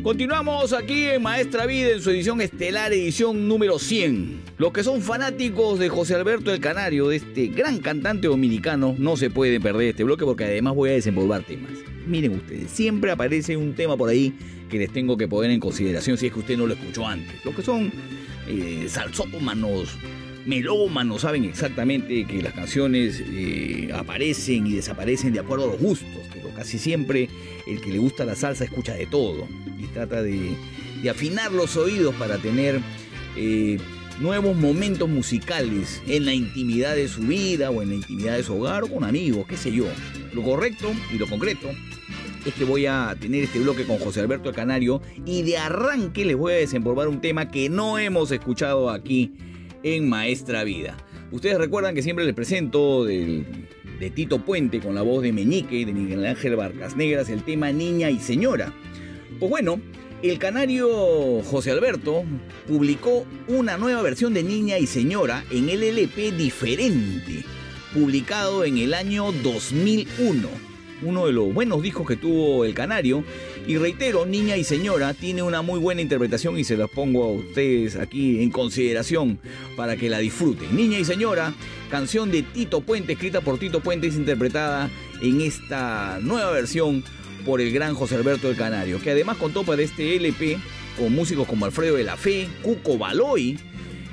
Continuamos 0.02 0.74
aquí 0.74 1.06
en 1.06 1.22
Maestra 1.22 1.64
Vida 1.64 1.92
en 1.92 2.02
su 2.02 2.10
edición 2.10 2.42
estelar, 2.42 2.92
edición 2.92 3.48
número 3.48 3.78
100. 3.78 4.42
Los 4.58 4.74
que 4.74 4.84
son 4.84 5.00
fanáticos 5.00 5.78
de 5.78 5.88
José 5.88 6.16
Alberto 6.16 6.52
el 6.52 6.60
Canario, 6.60 7.08
de 7.08 7.16
este 7.16 7.46
gran 7.46 7.78
cantante 7.78 8.26
dominicano, 8.26 8.94
no 8.98 9.16
se 9.16 9.30
pueden 9.30 9.62
perder 9.62 9.88
este 9.88 10.04
bloque 10.04 10.26
porque 10.26 10.44
además 10.44 10.74
voy 10.74 10.90
a 10.90 10.92
desempolvar 10.92 11.44
temas. 11.44 11.73
Miren 12.06 12.34
ustedes, 12.34 12.70
siempre 12.70 13.10
aparece 13.10 13.56
un 13.56 13.74
tema 13.74 13.96
por 13.96 14.10
ahí 14.10 14.34
que 14.68 14.78
les 14.78 14.92
tengo 14.92 15.16
que 15.16 15.28
poner 15.28 15.50
en 15.50 15.60
consideración 15.60 16.18
si 16.18 16.26
es 16.26 16.32
que 16.32 16.38
usted 16.40 16.58
no 16.58 16.66
lo 16.66 16.74
escuchó 16.74 17.06
antes. 17.06 17.44
Los 17.44 17.54
que 17.54 17.62
son 17.62 17.92
eh, 18.46 18.86
salsómanos, 18.88 19.96
melómanos, 20.44 21.22
saben 21.22 21.44
exactamente 21.44 22.26
que 22.26 22.42
las 22.42 22.52
canciones 22.52 23.22
eh, 23.26 23.90
aparecen 23.94 24.66
y 24.66 24.74
desaparecen 24.74 25.32
de 25.32 25.40
acuerdo 25.40 25.64
a 25.64 25.68
los 25.68 25.80
gustos, 25.80 26.08
pero 26.32 26.50
casi 26.54 26.78
siempre 26.78 27.28
el 27.66 27.80
que 27.80 27.90
le 27.90 27.98
gusta 27.98 28.24
la 28.24 28.34
salsa 28.34 28.64
escucha 28.64 28.94
de 28.94 29.06
todo 29.06 29.48
y 29.78 29.86
trata 29.86 30.22
de, 30.22 30.56
afinar 31.10 31.52
los 31.52 31.76
oídos 31.76 32.14
para 32.14 32.38
tener 32.38 32.80
eh, 33.36 33.78
nuevos 34.20 34.56
momentos 34.56 35.06
musicales 35.06 36.02
en 36.06 36.24
la 36.24 36.32
intimidad 36.32 36.96
de 36.96 37.08
su 37.08 37.20
vida 37.20 37.70
o 37.70 37.82
en 37.82 37.90
la 37.90 37.94
intimidad 37.96 38.36
de 38.36 38.42
su 38.42 38.54
hogar 38.54 38.84
o 38.84 38.88
con 38.88 39.04
amigos, 39.04 39.46
qué 39.46 39.56
sé 39.56 39.70
yo. 39.70 39.84
Lo 40.32 40.42
correcto 40.42 40.92
y 41.12 41.18
lo 41.18 41.26
concreto 41.26 41.70
es 42.44 42.54
que 42.54 42.64
voy 42.64 42.86
a 42.86 43.16
tener 43.18 43.44
este 43.44 43.58
bloque 43.58 43.84
con 43.84 43.98
José 43.98 44.20
Alberto 44.20 44.50
el 44.50 44.54
Canario 44.54 45.00
y 45.24 45.42
de 45.42 45.56
arranque 45.56 46.24
les 46.24 46.36
voy 46.36 46.52
a 46.52 46.56
desempolvar 46.56 47.08
un 47.08 47.20
tema 47.20 47.50
que 47.50 47.68
no 47.68 47.98
hemos 47.98 48.30
escuchado 48.30 48.90
aquí 48.90 49.32
en 49.82 50.08
Maestra 50.08 50.64
Vida. 50.64 50.96
Ustedes 51.30 51.58
recuerdan 51.58 51.94
que 51.94 52.02
siempre 52.02 52.24
les 52.24 52.34
presento 52.34 53.04
de 53.04 53.44
Tito 54.14 54.38
Puente 54.44 54.80
con 54.80 54.94
la 54.94 55.02
voz 55.02 55.22
de 55.22 55.32
Meñique 55.32 55.86
de 55.86 55.92
Miguel 55.92 56.26
Ángel 56.26 56.56
Barcas 56.56 56.96
Negras 56.96 57.30
el 57.30 57.42
tema 57.42 57.72
Niña 57.72 58.10
y 58.10 58.18
Señora. 58.18 58.72
Pues 59.38 59.50
bueno, 59.50 59.80
el 60.22 60.38
canario 60.38 61.42
José 61.42 61.70
Alberto 61.70 62.24
publicó 62.68 63.26
una 63.48 63.78
nueva 63.78 64.02
versión 64.02 64.34
de 64.34 64.42
Niña 64.42 64.78
y 64.78 64.86
Señora 64.86 65.44
en 65.50 65.68
el 65.68 65.82
LP 65.82 66.32
diferente, 66.32 67.44
publicado 67.92 68.64
en 68.64 68.78
el 68.78 68.94
año 68.94 69.32
2001. 69.42 70.73
Uno 71.02 71.26
de 71.26 71.32
los 71.32 71.52
buenos 71.52 71.82
discos 71.82 72.06
que 72.06 72.16
tuvo 72.16 72.64
el 72.64 72.74
canario. 72.74 73.24
Y 73.66 73.76
reitero, 73.76 74.26
Niña 74.26 74.56
y 74.56 74.64
Señora 74.64 75.14
tiene 75.14 75.42
una 75.42 75.62
muy 75.62 75.78
buena 75.78 76.00
interpretación 76.00 76.58
y 76.58 76.64
se 76.64 76.76
las 76.76 76.90
pongo 76.90 77.24
a 77.24 77.32
ustedes 77.32 77.96
aquí 77.96 78.42
en 78.42 78.50
consideración 78.50 79.38
para 79.76 79.96
que 79.96 80.08
la 80.08 80.18
disfruten. 80.18 80.74
Niña 80.74 80.98
y 80.98 81.04
Señora, 81.04 81.54
canción 81.90 82.30
de 82.30 82.42
Tito 82.42 82.80
Puente, 82.80 83.14
escrita 83.14 83.40
por 83.40 83.58
Tito 83.58 83.80
Puente, 83.80 84.06
es 84.06 84.16
interpretada 84.16 84.90
en 85.20 85.40
esta 85.40 86.18
nueva 86.20 86.50
versión 86.50 87.04
por 87.44 87.60
el 87.60 87.72
gran 87.72 87.94
José 87.94 88.16
Alberto 88.16 88.48
del 88.48 88.56
Canario, 88.56 89.00
que 89.00 89.10
además 89.10 89.36
contó 89.36 89.64
para 89.64 89.82
este 89.82 90.16
LP 90.16 90.58
con 90.98 91.12
músicos 91.12 91.46
como 91.46 91.66
Alfredo 91.66 91.96
de 91.96 92.04
la 92.04 92.16
Fe, 92.16 92.48
Cuco 92.62 92.96
Baloy, 92.96 93.58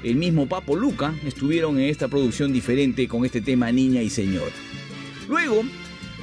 el 0.03 0.15
mismo 0.15 0.47
Papo 0.47 0.75
Luca, 0.75 1.13
estuvieron 1.25 1.79
en 1.79 1.89
esta 1.89 2.07
producción 2.07 2.51
diferente 2.51 3.07
con 3.07 3.23
este 3.25 3.41
tema 3.41 3.71
Niña 3.71 4.01
y 4.01 4.09
Señor. 4.09 4.51
Luego, 5.29 5.63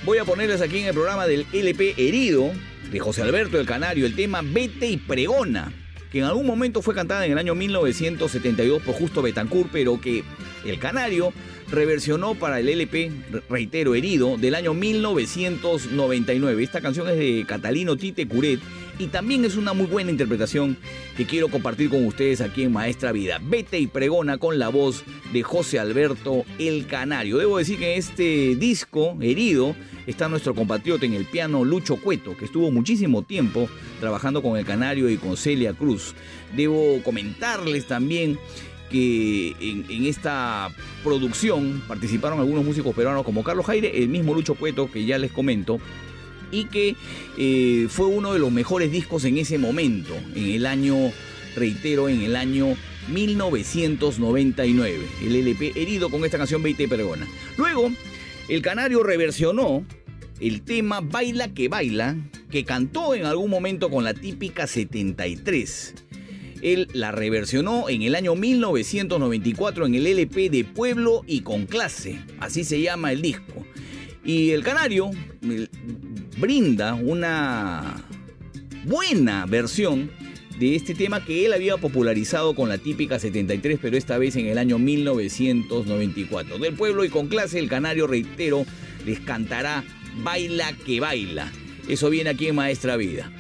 voy 0.08 0.16
a 0.16 0.24
ponerles 0.24 0.62
aquí 0.62 0.78
en 0.78 0.86
el 0.86 0.94
programa 0.94 1.26
del 1.26 1.44
LP 1.52 1.92
Herido, 1.98 2.50
de 2.90 2.98
José 2.98 3.20
Alberto 3.20 3.58
del 3.58 3.66
Canario, 3.66 4.06
el 4.06 4.16
tema 4.16 4.40
Vete 4.42 4.86
y 4.86 4.96
Pregona, 4.96 5.70
que 6.10 6.20
en 6.20 6.24
algún 6.24 6.46
momento 6.46 6.80
fue 6.80 6.94
cantada 6.94 7.26
en 7.26 7.32
el 7.32 7.36
año 7.36 7.54
1972 7.54 8.80
por 8.80 8.94
Justo 8.94 9.20
Betancourt, 9.20 9.68
pero 9.70 10.00
que 10.00 10.24
el 10.64 10.78
Canario 10.78 11.34
reversionó 11.70 12.34
para 12.36 12.58
el 12.58 12.70
LP, 12.70 13.12
reitero, 13.50 13.94
Herido, 13.94 14.38
del 14.38 14.54
año 14.54 14.72
1999. 14.72 16.64
Esta 16.64 16.80
canción 16.80 17.06
es 17.10 17.18
de 17.18 17.44
Catalino 17.46 17.98
Tite 17.98 18.26
Curet 18.26 18.60
y 18.98 19.06
también 19.06 19.44
es 19.44 19.56
una 19.56 19.72
muy 19.72 19.86
buena 19.86 20.10
interpretación 20.10 20.76
que 21.16 21.24
quiero 21.24 21.48
compartir 21.48 21.88
con 21.88 22.04
ustedes 22.04 22.40
aquí 22.40 22.64
en 22.64 22.72
Maestra 22.72 23.12
Vida. 23.12 23.40
Vete 23.42 23.78
y 23.78 23.86
pregona 23.86 24.38
con 24.38 24.58
la 24.58 24.68
voz 24.68 25.04
de 25.32 25.42
José 25.42 25.78
Alberto 25.78 26.44
El 26.58 26.86
Canario. 26.86 27.38
Debo 27.38 27.58
decir 27.58 27.78
que 27.78 27.92
en 27.92 27.98
este 27.98 28.56
disco, 28.56 29.16
Herido, 29.20 29.76
está 30.06 30.28
nuestro 30.28 30.54
compatriota 30.54 31.06
en 31.06 31.14
el 31.14 31.26
piano 31.26 31.64
Lucho 31.64 31.96
Cueto, 31.96 32.36
que 32.36 32.46
estuvo 32.46 32.70
muchísimo 32.70 33.22
tiempo 33.22 33.68
trabajando 34.00 34.42
con 34.42 34.58
El 34.58 34.64
Canario 34.64 35.08
y 35.08 35.16
con 35.16 35.36
Celia 35.36 35.72
Cruz. 35.74 36.14
Debo 36.56 37.00
comentarles 37.04 37.86
también 37.86 38.38
que 38.90 39.54
en, 39.60 40.06
esta 40.06 40.70
producción 41.04 41.82
participaron 41.86 42.40
algunos 42.40 42.64
músicos 42.64 42.94
peruanos 42.94 43.22
como 43.24 43.44
Carlos 43.44 43.66
Jaire, 43.66 44.02
el 44.02 44.08
mismo 44.08 44.34
Lucho 44.34 44.54
Cueto 44.54 44.90
que 44.90 45.04
ya 45.04 45.18
les 45.18 45.30
comento, 45.30 45.78
y 46.50 46.64
que 46.64 46.96
eh, 47.36 47.86
fue 47.88 48.06
uno 48.06 48.32
de 48.32 48.38
los 48.38 48.52
mejores 48.52 48.90
discos 48.90 49.24
en 49.24 49.38
ese 49.38 49.58
momento, 49.58 50.14
en 50.34 50.50
el 50.50 50.66
año, 50.66 50.96
reitero, 51.56 52.08
en 52.08 52.22
el 52.22 52.36
año 52.36 52.76
1999. 53.08 55.06
El 55.24 55.36
LP 55.36 55.72
herido 55.76 56.10
con 56.10 56.24
esta 56.24 56.38
canción 56.38 56.62
20 56.62 56.88
Pergona. 56.88 57.26
Luego, 57.56 57.90
el 58.48 58.62
Canario 58.62 59.02
reversionó 59.02 59.84
el 60.40 60.62
tema 60.62 61.00
Baila 61.00 61.52
que 61.52 61.68
Baila, 61.68 62.16
que 62.50 62.64
cantó 62.64 63.14
en 63.14 63.24
algún 63.24 63.50
momento 63.50 63.90
con 63.90 64.04
la 64.04 64.14
típica 64.14 64.66
73. 64.66 65.94
Él 66.62 66.88
la 66.92 67.12
reversionó 67.12 67.88
en 67.88 68.02
el 68.02 68.14
año 68.14 68.34
1994 68.34 69.86
en 69.86 69.94
el 69.94 70.06
LP 70.06 70.50
de 70.50 70.64
Pueblo 70.64 71.22
y 71.26 71.42
con 71.42 71.66
clase, 71.66 72.18
así 72.40 72.64
se 72.64 72.80
llama 72.80 73.12
el 73.12 73.22
disco. 73.22 73.64
Y 74.28 74.50
el 74.50 74.62
Canario 74.62 75.10
brinda 76.36 76.92
una 76.92 77.96
buena 78.84 79.46
versión 79.46 80.10
de 80.58 80.76
este 80.76 80.94
tema 80.94 81.24
que 81.24 81.46
él 81.46 81.54
había 81.54 81.78
popularizado 81.78 82.54
con 82.54 82.68
la 82.68 82.76
típica 82.76 83.18
73, 83.18 83.78
pero 83.80 83.96
esta 83.96 84.18
vez 84.18 84.36
en 84.36 84.44
el 84.44 84.58
año 84.58 84.78
1994. 84.78 86.58
Del 86.58 86.74
pueblo 86.74 87.06
y 87.06 87.08
con 87.08 87.28
clase, 87.28 87.58
el 87.58 87.70
Canario, 87.70 88.06
reitero, 88.06 88.66
les 89.06 89.18
cantará 89.20 89.82
Baila 90.22 90.74
que 90.84 91.00
Baila. 91.00 91.50
Eso 91.88 92.10
viene 92.10 92.28
aquí 92.28 92.48
en 92.48 92.56
Maestra 92.56 92.98
Vida. 92.98 93.32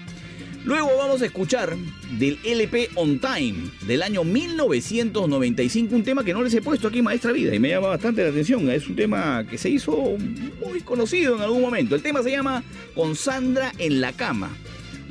Luego 0.64 0.90
vamos 0.98 1.22
a 1.22 1.26
escuchar 1.26 1.76
del 2.18 2.38
LP 2.44 2.90
On 2.96 3.18
Time 3.20 3.70
del 3.86 4.02
año 4.02 4.24
1995, 4.24 5.94
un 5.94 6.02
tema 6.02 6.24
que 6.24 6.34
no 6.34 6.42
les 6.42 6.52
he 6.54 6.60
puesto 6.60 6.88
aquí 6.88 7.00
Maestra 7.00 7.32
Vida 7.32 7.54
y 7.54 7.58
me 7.58 7.70
llama 7.70 7.88
bastante 7.88 8.22
la 8.22 8.30
atención. 8.30 8.68
Es 8.70 8.86
un 8.88 8.96
tema 8.96 9.46
que 9.48 9.56
se 9.56 9.70
hizo 9.70 10.16
muy 10.60 10.80
conocido 10.80 11.36
en 11.36 11.42
algún 11.42 11.62
momento. 11.62 11.94
El 11.94 12.02
tema 12.02 12.22
se 12.22 12.32
llama 12.32 12.62
Con 12.94 13.14
Sandra 13.16 13.72
en 13.78 14.00
la 14.00 14.12
cama. 14.12 14.50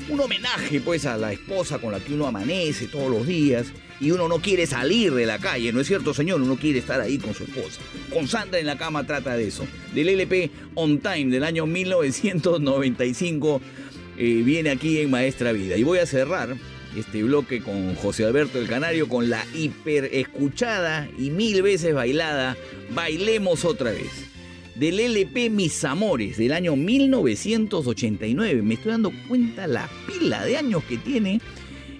Un 0.10 0.20
homenaje 0.20 0.80
pues 0.80 1.06
a 1.06 1.18
la 1.18 1.34
esposa 1.34 1.80
con 1.80 1.92
la 1.92 2.00
que 2.00 2.14
uno 2.14 2.28
amanece 2.28 2.88
todos 2.88 3.10
los 3.10 3.26
días 3.26 3.68
y 4.00 4.12
uno 4.12 4.28
no 4.28 4.40
quiere 4.40 4.68
salir 4.68 5.14
de 5.14 5.26
la 5.26 5.40
calle, 5.40 5.74
¿no 5.74 5.82
es 5.82 5.88
cierto, 5.88 6.14
señor? 6.14 6.40
Uno 6.42 6.56
quiere 6.58 6.78
estar 6.80 7.02
ahí 7.02 7.18
con 7.18 7.34
su 7.34 7.46
esposa. 7.46 7.82
Con 8.14 8.28
Sandra 8.28 8.60
en 8.60 8.68
la 8.68 8.78
cama 8.78 9.08
trata 9.08 9.36
de 9.36 9.48
eso. 9.48 9.66
Del 9.94 10.10
LP 10.10 10.52
On 10.76 11.00
Time 11.00 11.32
del 11.32 11.44
año 11.44 11.66
1995 11.66 13.62
eh, 14.18 14.42
viene 14.44 14.72
aquí 14.72 15.00
en 15.00 15.12
Maestra 15.12 15.52
Vida. 15.52 15.78
Y 15.78 15.84
voy 15.84 16.00
a 16.00 16.06
cerrar 16.06 16.56
este 16.96 17.24
bloque 17.24 17.62
con 17.62 17.96
José 17.96 18.26
Alberto 18.26 18.60
el 18.60 18.68
Canario 18.68 19.08
con 19.08 19.30
la 19.30 19.46
hiper 19.54 20.06
escuchada 20.06 21.08
y 21.18 21.30
mil 21.30 21.62
veces 21.62 21.94
bailada 21.94 22.58
Bailemos 22.94 23.66
otra 23.66 23.92
vez. 23.92 24.26
Del 24.76 25.00
LP 25.00 25.50
Mis 25.50 25.84
Amores 25.84 26.38
del 26.38 26.54
año 26.54 26.76
1989. 26.76 28.62
Me 28.62 28.76
estoy 28.76 28.92
dando 28.92 29.12
cuenta 29.28 29.68
la 29.68 29.90
pila 30.08 30.46
de 30.46 30.58
años 30.58 30.84
que 30.84 30.98
tiene 30.98 31.42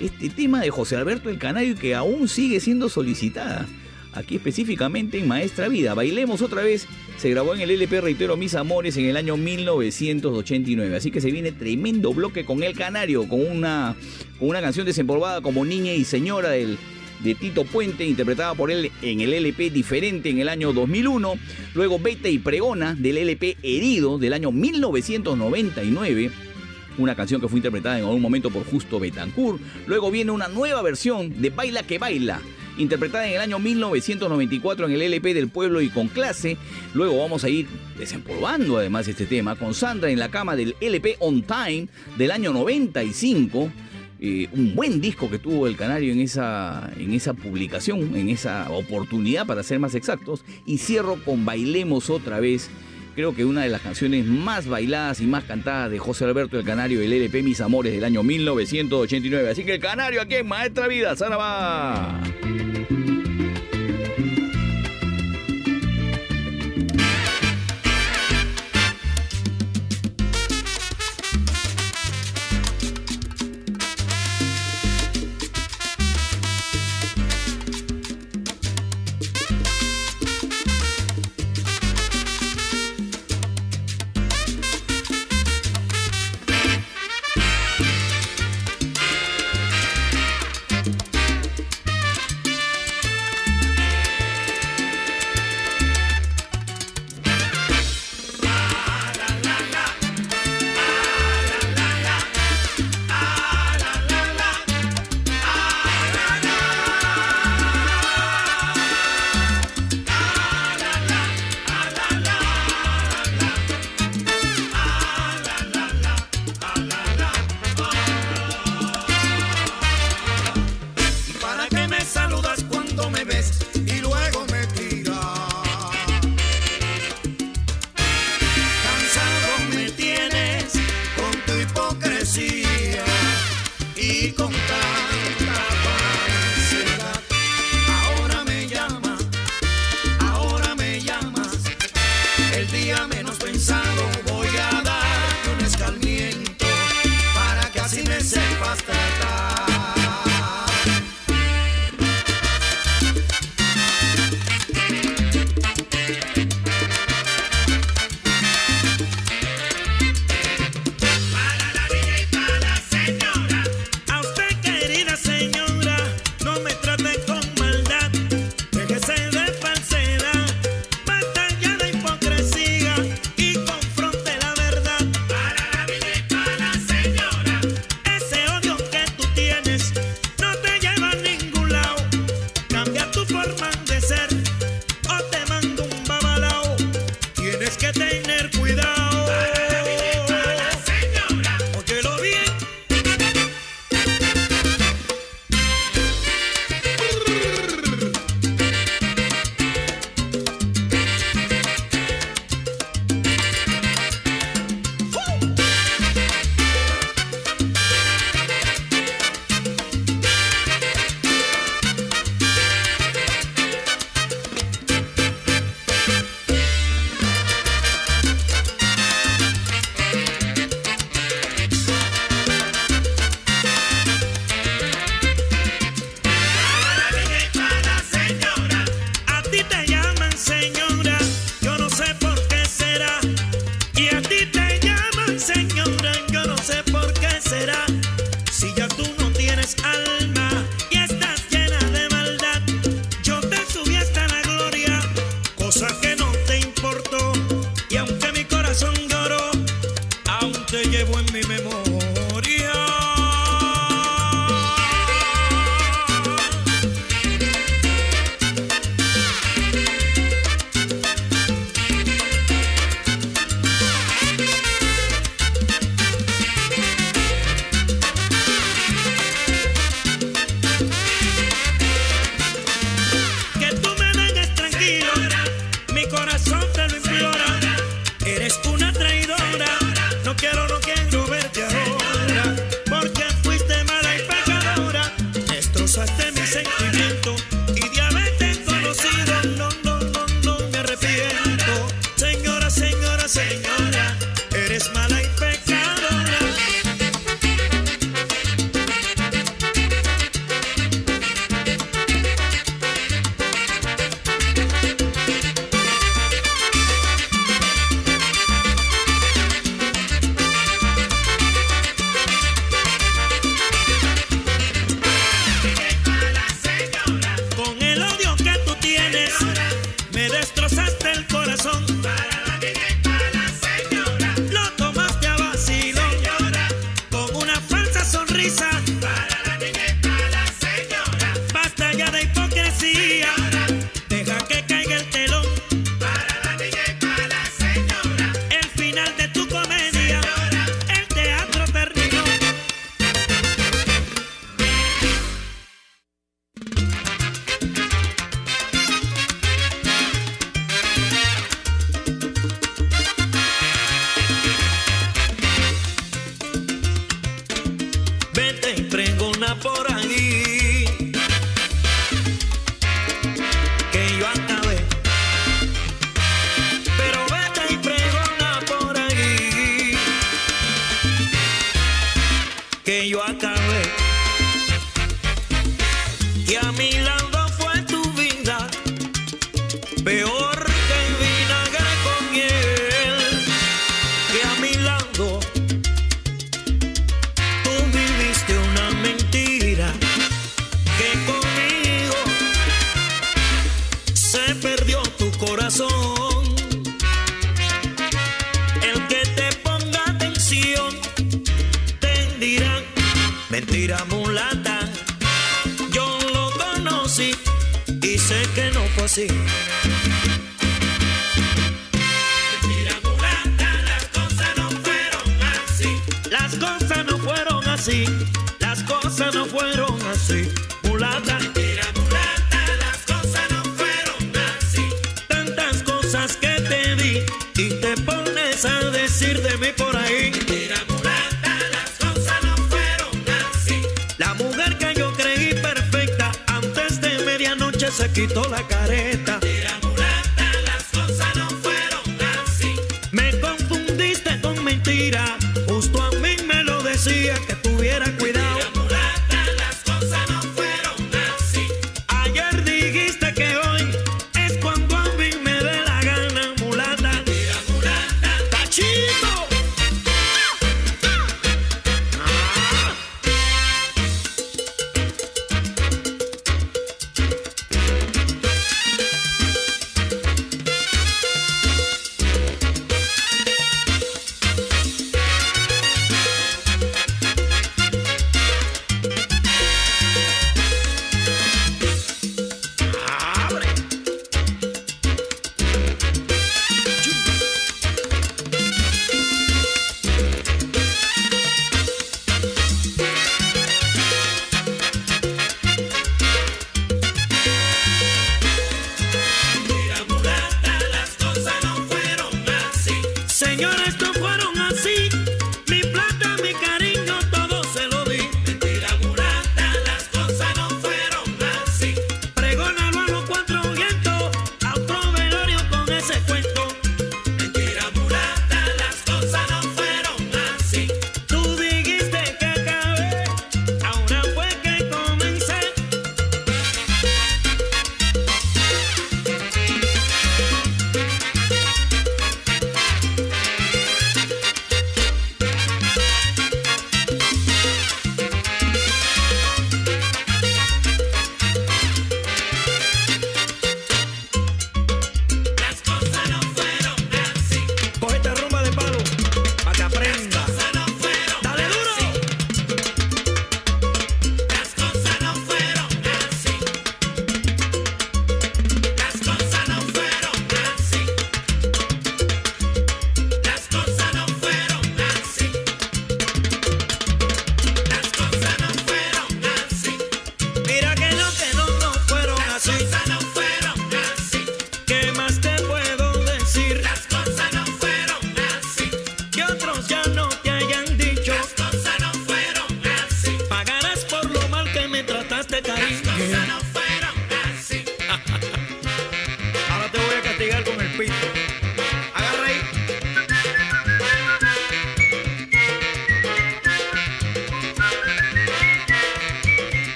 este 0.00 0.30
tema 0.30 0.60
de 0.60 0.70
José 0.70 0.96
Alberto 0.96 1.30
el 1.30 1.38
Canario 1.38 1.74
que 1.74 1.94
aún 1.94 2.28
sigue 2.28 2.60
siendo 2.60 2.88
solicitada 2.88 3.66
aquí 4.12 4.36
específicamente 4.36 5.18
en 5.18 5.28
Maestra 5.28 5.68
Vida. 5.68 5.94
Bailemos 5.94 6.42
otra 6.42 6.62
vez. 6.62 6.86
Se 7.18 7.30
grabó 7.30 7.54
en 7.54 7.60
el 7.60 7.70
LP, 7.70 8.00
reitero, 8.00 8.36
Mis 8.36 8.54
Amores 8.54 8.96
en 8.96 9.06
el 9.06 9.16
año 9.16 9.36
1989. 9.36 10.96
Así 10.96 11.10
que 11.10 11.20
se 11.20 11.30
viene 11.30 11.52
tremendo 11.52 12.12
bloque 12.12 12.44
con 12.44 12.62
El 12.62 12.74
Canario, 12.74 13.28
con 13.28 13.40
una, 13.40 13.96
con 14.38 14.48
una 14.48 14.60
canción 14.60 14.86
desempolvada 14.86 15.40
como 15.40 15.64
Niña 15.64 15.92
y 15.92 16.04
Señora 16.04 16.50
del, 16.50 16.78
de 17.22 17.34
Tito 17.34 17.64
Puente, 17.64 18.06
interpretada 18.06 18.54
por 18.54 18.70
él 18.70 18.90
en 19.02 19.20
el 19.20 19.34
LP 19.34 19.70
Diferente 19.70 20.30
en 20.30 20.38
el 20.38 20.48
año 20.48 20.72
2001. 20.72 21.34
Luego 21.74 21.98
Vete 21.98 22.30
y 22.30 22.38
Pregona 22.38 22.94
del 22.94 23.18
LP 23.18 23.58
Herido 23.62 24.18
del 24.18 24.32
año 24.32 24.50
1999 24.50 26.30
una 26.98 27.14
canción 27.14 27.40
que 27.40 27.48
fue 27.48 27.58
interpretada 27.58 27.98
en 27.98 28.04
algún 28.04 28.20
momento 28.20 28.50
por 28.50 28.64
Justo 28.64 29.00
Betancourt. 29.00 29.60
Luego 29.86 30.10
viene 30.10 30.32
una 30.32 30.48
nueva 30.48 30.82
versión 30.82 31.40
de 31.40 31.50
Baila 31.50 31.82
que 31.82 31.98
Baila, 31.98 32.40
interpretada 32.80 33.28
en 33.28 33.34
el 33.34 33.40
año 33.40 33.58
1994 33.58 34.86
en 34.86 34.92
el 34.92 35.02
LP 35.02 35.34
del 35.34 35.48
pueblo 35.48 35.80
y 35.80 35.90
con 35.90 36.08
clase. 36.08 36.56
Luego 36.94 37.18
vamos 37.18 37.44
a 37.44 37.48
ir 37.48 37.68
desempolvando 37.98 38.78
además 38.78 39.06
este 39.06 39.26
tema 39.26 39.56
con 39.56 39.74
Sandra 39.74 40.10
en 40.10 40.18
la 40.18 40.30
cama 40.30 40.56
del 40.56 40.74
LP 40.80 41.16
On 41.20 41.42
Time 41.42 41.88
del 42.16 42.30
año 42.30 42.52
95. 42.52 43.70
Eh, 44.22 44.48
un 44.52 44.74
buen 44.74 45.00
disco 45.00 45.30
que 45.30 45.38
tuvo 45.38 45.66
el 45.66 45.76
Canario 45.76 46.12
en 46.12 46.20
esa, 46.20 46.90
en 46.98 47.14
esa 47.14 47.32
publicación, 47.32 48.16
en 48.16 48.28
esa 48.28 48.70
oportunidad 48.70 49.46
para 49.46 49.62
ser 49.62 49.78
más 49.78 49.94
exactos. 49.94 50.44
Y 50.66 50.78
cierro 50.78 51.16
con 51.24 51.44
Bailemos 51.44 52.10
otra 52.10 52.40
vez 52.40 52.70
creo 53.20 53.34
que 53.34 53.44
una 53.44 53.64
de 53.64 53.68
las 53.68 53.82
canciones 53.82 54.24
más 54.24 54.66
bailadas 54.66 55.20
y 55.20 55.26
más 55.26 55.44
cantadas 55.44 55.90
de 55.90 55.98
José 55.98 56.24
Alberto 56.24 56.58
el 56.58 56.64
Canario 56.64 57.00
del 57.00 57.12
LP 57.12 57.42
Mis 57.42 57.60
Amores 57.60 57.92
del 57.92 58.02
año 58.02 58.22
1989. 58.22 59.50
Así 59.50 59.62
que 59.62 59.74
el 59.74 59.80
Canario 59.80 60.22
aquí 60.22 60.36
en 60.36 60.48
Maestra 60.48 60.88
Vida, 60.88 61.14
va! 61.36 62.18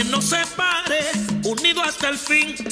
nadie 0.00 0.10
nos 0.10 0.24
separe, 0.26 1.00
unido 1.44 1.82
hasta 1.82 2.08
el 2.08 2.18
fin. 2.18 2.69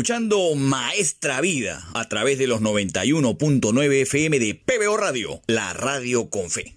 escuchando 0.00 0.54
Maestra 0.54 1.42
Vida 1.42 1.86
a 1.92 2.08
través 2.08 2.38
de 2.38 2.46
los 2.46 2.62
91.9 2.62 4.00
FM 4.00 4.38
de 4.38 4.54
PBO 4.54 4.96
Radio, 4.96 5.42
la 5.46 5.74
radio 5.74 6.30
con 6.30 6.48
fe. 6.48 6.74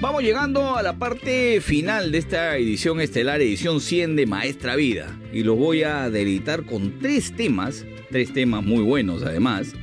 Vamos 0.00 0.22
llegando 0.22 0.74
a 0.74 0.82
la 0.82 0.96
parte 0.96 1.60
final 1.60 2.12
de 2.12 2.16
esta 2.16 2.56
edición 2.56 2.98
estelar, 3.02 3.42
edición 3.42 3.82
100 3.82 4.16
de 4.16 4.24
Maestra 4.24 4.74
Vida. 4.74 5.14
Y 5.34 5.42
los 5.42 5.58
voy 5.58 5.82
a 5.82 6.08
deleitar 6.08 6.64
con 6.64 6.98
tres 6.98 7.36
temas, 7.36 7.84
tres 8.10 8.32
temas 8.32 8.64
muy 8.64 8.82
buenos 8.82 9.22
además, 9.22 9.74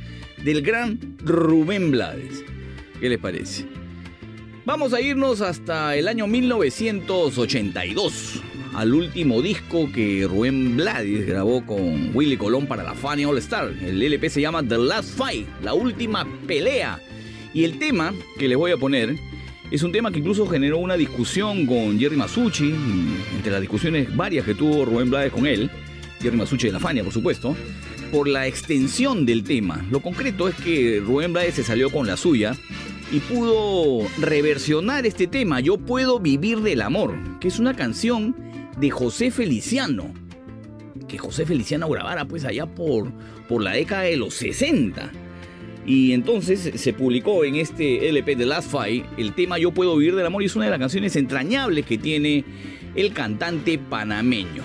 del 0.43 0.63
gran 0.63 1.15
Rubén 1.19 1.91
Blades. 1.91 2.43
¿Qué 2.99 3.07
les 3.07 3.19
parece? 3.19 3.68
Vamos 4.79 4.93
a 4.93 5.01
irnos 5.01 5.41
hasta 5.41 5.97
el 5.97 6.07
año 6.07 6.25
1982, 6.25 8.41
al 8.73 8.93
último 8.93 9.41
disco 9.41 9.91
que 9.91 10.25
Rubén 10.25 10.77
Blades 10.77 11.27
grabó 11.27 11.65
con 11.65 12.15
Willy 12.15 12.37
Colón 12.37 12.65
para 12.65 12.83
la 12.83 12.93
Fania 12.93 13.27
All 13.27 13.37
Star. 13.39 13.73
El 13.81 14.01
LP 14.01 14.29
se 14.29 14.39
llama 14.39 14.63
The 14.63 14.77
Last 14.77 15.17
Fight, 15.17 15.49
la 15.63 15.73
última 15.73 16.25
pelea. 16.47 16.97
Y 17.53 17.65
el 17.65 17.77
tema 17.77 18.13
que 18.37 18.47
les 18.47 18.57
voy 18.57 18.71
a 18.71 18.77
poner 18.77 19.17
es 19.69 19.83
un 19.83 19.91
tema 19.91 20.13
que 20.13 20.19
incluso 20.19 20.47
generó 20.47 20.77
una 20.77 20.95
discusión 20.95 21.65
con 21.65 21.99
Jerry 21.99 22.15
Masucci, 22.15 22.73
entre 23.35 23.51
las 23.51 23.59
discusiones 23.59 24.15
varias 24.15 24.45
que 24.45 24.55
tuvo 24.55 24.85
Rubén 24.85 25.09
Blades 25.09 25.33
con 25.33 25.45
él, 25.45 25.69
Jerry 26.21 26.37
Masucci 26.37 26.67
de 26.67 26.73
la 26.73 26.79
Fania, 26.79 27.03
por 27.03 27.11
supuesto, 27.11 27.53
por 28.13 28.29
la 28.29 28.47
extensión 28.47 29.25
del 29.25 29.43
tema. 29.43 29.85
Lo 29.91 29.99
concreto 29.99 30.47
es 30.47 30.55
que 30.55 31.03
Rubén 31.05 31.33
Blades 31.33 31.55
se 31.55 31.65
salió 31.65 31.89
con 31.89 32.07
la 32.07 32.15
suya 32.15 32.55
y 33.11 33.19
pudo 33.19 34.07
reversionar 34.19 35.05
este 35.05 35.27
tema, 35.27 35.59
Yo 35.59 35.77
puedo 35.77 36.19
vivir 36.19 36.59
del 36.59 36.81
amor, 36.81 37.15
que 37.39 37.47
es 37.47 37.59
una 37.59 37.75
canción 37.75 38.35
de 38.77 38.89
José 38.89 39.31
Feliciano, 39.31 40.13
que 41.07 41.17
José 41.17 41.45
Feliciano 41.45 41.89
grabara 41.89 42.25
pues 42.25 42.45
allá 42.45 42.67
por, 42.67 43.11
por 43.47 43.63
la 43.63 43.71
década 43.71 44.03
de 44.03 44.17
los 44.17 44.35
60. 44.35 45.11
Y 45.85 46.13
entonces 46.13 46.71
se 46.75 46.93
publicó 46.93 47.43
en 47.45 47.55
este 47.55 48.09
LP 48.09 48.35
de 48.35 48.45
Last 48.45 48.69
Fight 48.69 49.05
el 49.17 49.33
tema 49.33 49.57
Yo 49.57 49.71
puedo 49.71 49.97
vivir 49.97 50.15
del 50.15 50.25
amor 50.25 50.43
y 50.43 50.45
es 50.45 50.55
una 50.55 50.65
de 50.65 50.71
las 50.71 50.79
canciones 50.79 51.15
entrañables 51.15 51.85
que 51.85 51.97
tiene 51.97 52.45
el 52.95 53.11
cantante 53.13 53.79
panameño. 53.79 54.61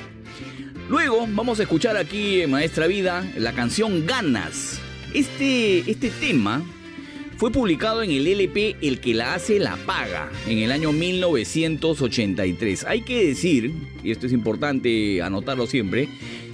Luego 0.91 1.27
vamos 1.31 1.61
a 1.61 1.63
escuchar 1.63 1.97
aquí 1.97 2.43
en 2.43 2.51
Maestra 2.51 2.87
Vida 2.87 3.25
la 3.39 3.55
canción 3.55 4.05
Ganas. 4.05 4.81
Este, 5.15 5.91
este 5.91 6.11
tema 6.11 6.63
fue 7.37 7.51
publicado 7.51 8.03
en 8.03 8.11
el 8.11 8.27
LP 8.27 8.77
El 8.81 9.01
que 9.01 9.15
la 9.15 9.35
hace 9.35 9.59
la 9.59 9.77
paga 9.77 10.31
en 10.47 10.59
el 10.59 10.73
año 10.73 10.93
1983. 10.93 12.85
Hay 12.85 13.03
que 13.03 13.27
decir, 13.27 13.73
y 14.03 14.11
esto 14.11 14.27
es 14.27 14.33
importante 14.33 15.23
anotarlo 15.23 15.67
siempre, 15.67 16.09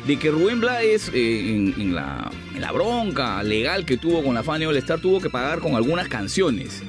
de 0.07 0.19
que 0.19 0.31
Rubén 0.31 0.61
Blades 0.61 1.11
eh, 1.13 1.55
en, 1.55 1.95
la, 1.95 2.31
en, 2.55 2.61
la, 2.61 2.73
bronca 2.73 3.43
legal 3.43 3.85
que 3.85 3.99
tuvo 3.99 4.23
con 4.23 4.35
la 4.35 4.43
Fania 4.43 4.69
All 4.69 4.77
Star 4.79 5.01
tuvo 5.01 5.21
que 5.21 5.29
pagar 5.29 5.61
con 5.61 5.75
algunas 5.75 6.09
canciones. 6.09 6.83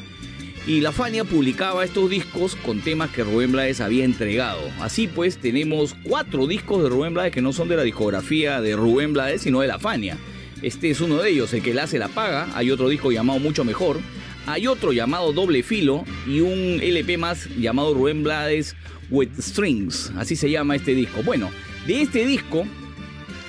Y 0.68 0.82
la 0.82 0.92
Fania 0.92 1.24
publicaba 1.24 1.84
estos 1.84 2.10
discos 2.10 2.56
con 2.56 2.82
temas 2.82 3.10
que 3.10 3.24
Rubén 3.24 3.52
Blades 3.52 3.82
había 3.82 4.06
entregado. 4.06 4.62
Así 4.80 5.08
pues, 5.08 5.38
tenemos 5.38 5.96
cuatro 6.04 6.46
discos 6.46 6.84
de 6.84 6.90
Rubén 6.90 7.16
Blades 7.16 7.34
que 7.34 7.42
no 7.42 7.52
son 7.52 7.68
de 7.68 7.78
la 7.78 7.84
discografía 7.84 8.62
de 8.62 8.76
Rubén 8.76 9.12
Blades, 9.12 9.42
sino 9.42 9.62
de 9.62 9.68
la 9.68 9.80
Fania. 9.80 10.18
Este 10.62 10.92
es 10.92 11.02
uno 11.02 11.18
de 11.18 11.32
ellos, 11.32 11.54
el 11.54 11.64
que 11.64 11.74
la 11.74 11.84
hace 11.84 11.98
la 11.98 12.08
paga. 12.08 12.48
Hay 12.54 12.70
otro 12.70 12.88
disco 12.88 13.12
llamado 13.12 13.40
Mucho 13.40 13.64
Mejor. 13.64 14.00
Hay 14.46 14.68
otro 14.68 14.94
llamado 14.94 15.34
Doble 15.34 15.64
Filo 15.64 16.04
y 16.28 16.42
un 16.42 16.80
LP 16.82 17.18
más 17.18 17.48
llamado 17.58 17.94
Rubén 17.94 18.24
Blades 18.24 18.76
with 19.10 19.30
Strings. 19.40 20.12
Así 20.18 20.36
se 20.36 20.52
llama 20.52 20.76
este 20.76 20.94
disco. 20.94 21.24
Bueno, 21.24 21.50
de 21.88 22.02
este 22.02 22.26
disco, 22.26 22.66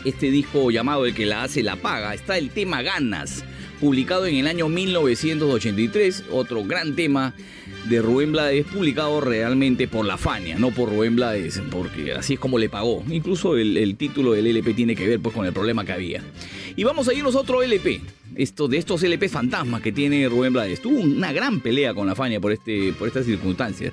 este 0.06 0.30
disco 0.30 0.70
llamado 0.70 1.04
El 1.04 1.14
que 1.14 1.26
la 1.26 1.42
hace 1.42 1.62
la 1.62 1.76
paga, 1.76 2.14
está 2.14 2.38
el 2.38 2.48
tema 2.48 2.80
Ganas, 2.80 3.44
publicado 3.78 4.26
en 4.26 4.36
el 4.36 4.46
año 4.46 4.68
1983. 4.68 6.24
Otro 6.30 6.64
gran 6.64 6.94
tema 6.94 7.34
de 7.88 8.00
Rubén 8.00 8.32
Blades, 8.32 8.64
publicado 8.66 9.20
realmente 9.20 9.88
por 9.88 10.06
la 10.06 10.16
Fania, 10.16 10.58
no 10.58 10.70
por 10.70 10.88
Rubén 10.88 11.16
Blades, 11.16 11.60
porque 11.70 12.12
así 12.12 12.34
es 12.34 12.40
como 12.40 12.58
le 12.58 12.68
pagó. 12.68 13.02
Incluso 13.10 13.56
el, 13.56 13.76
el 13.76 13.96
título 13.96 14.32
del 14.32 14.46
LP 14.46 14.74
tiene 14.74 14.96
que 14.96 15.06
ver 15.06 15.20
pues, 15.20 15.34
con 15.34 15.44
el 15.44 15.52
problema 15.52 15.84
que 15.84 15.92
había. 15.92 16.22
Y 16.76 16.84
vamos 16.84 17.08
a 17.08 17.14
irnos 17.14 17.34
a 17.34 17.40
otro 17.40 17.62
LP. 17.62 18.00
Esto, 18.34 18.66
de 18.66 18.78
estos 18.78 19.02
LP 19.02 19.28
fantasmas 19.28 19.82
que 19.82 19.92
tiene 19.92 20.28
Rubén 20.28 20.52
Blades. 20.52 20.80
Tuvo 20.80 21.00
una 21.00 21.32
gran 21.32 21.60
pelea 21.60 21.92
con 21.94 22.06
la 22.06 22.14
Fania 22.14 22.40
por, 22.40 22.52
este, 22.52 22.92
por 22.94 23.08
estas 23.08 23.26
circunstancias. 23.26 23.92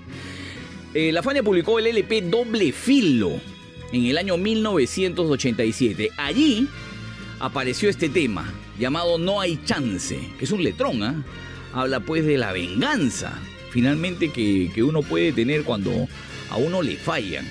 Eh, 0.93 1.11
la 1.11 1.22
Fania 1.22 1.43
publicó 1.43 1.77
el 1.77 1.88
LP 1.88 2.22
Doble 2.23 2.72
Filo 2.72 3.31
en 3.91 4.06
el 4.06 4.18
año 4.18 4.38
1987. 4.38 6.10
Allí 6.18 6.68
apareció 7.39 7.89
este 7.89 8.10
tema 8.10 8.51
llamado 8.77 9.18
No 9.18 9.41
hay 9.41 9.60
chance, 9.65 10.18
que 10.38 10.45
es 10.45 10.51
un 10.51 10.64
letrón, 10.64 11.03
¿ah? 11.03 11.23
Habla 11.73 11.99
pues 11.99 12.26
de 12.26 12.38
la 12.38 12.51
venganza, 12.51 13.39
finalmente 13.69 14.31
que, 14.31 14.72
que 14.73 14.81
uno 14.81 15.03
puede 15.03 15.31
tener 15.34 15.64
cuando 15.64 16.07
a 16.49 16.57
uno 16.57 16.81
le 16.81 16.95
fallan. 16.95 17.45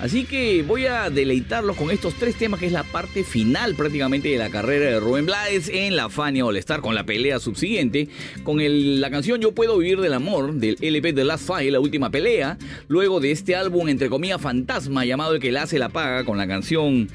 Así 0.00 0.24
que 0.24 0.62
voy 0.62 0.86
a 0.86 1.10
deleitarlos 1.10 1.76
con 1.76 1.90
estos 1.90 2.14
tres 2.14 2.34
temas, 2.34 2.58
que 2.58 2.66
es 2.66 2.72
la 2.72 2.84
parte 2.84 3.22
final 3.22 3.74
prácticamente 3.74 4.30
de 4.30 4.38
la 4.38 4.48
carrera 4.48 4.86
de 4.86 4.98
Rubén 4.98 5.26
Blades 5.26 5.68
en 5.68 5.94
la 5.94 6.08
Fania 6.08 6.46
All 6.46 6.56
Star, 6.56 6.80
con 6.80 6.94
la 6.94 7.04
pelea 7.04 7.38
subsiguiente, 7.38 8.08
con 8.42 8.58
la 9.00 9.10
canción 9.10 9.42
Yo 9.42 9.52
Puedo 9.52 9.76
Vivir 9.76 10.00
del 10.00 10.14
Amor, 10.14 10.54
del 10.54 10.78
LP 10.80 11.12
The 11.12 11.24
Last 11.24 11.46
Fight, 11.46 11.70
la 11.70 11.80
última 11.80 12.10
pelea, 12.10 12.56
luego 12.88 13.20
de 13.20 13.30
este 13.30 13.54
álbum, 13.54 13.88
entre 13.88 14.08
comillas, 14.08 14.40
fantasma, 14.40 15.04
llamado 15.04 15.34
El 15.34 15.40
que 15.40 15.52
la 15.52 15.64
hace 15.64 15.78
la 15.78 15.90
paga, 15.90 16.24
con 16.24 16.38
la 16.38 16.48
canción 16.48 17.08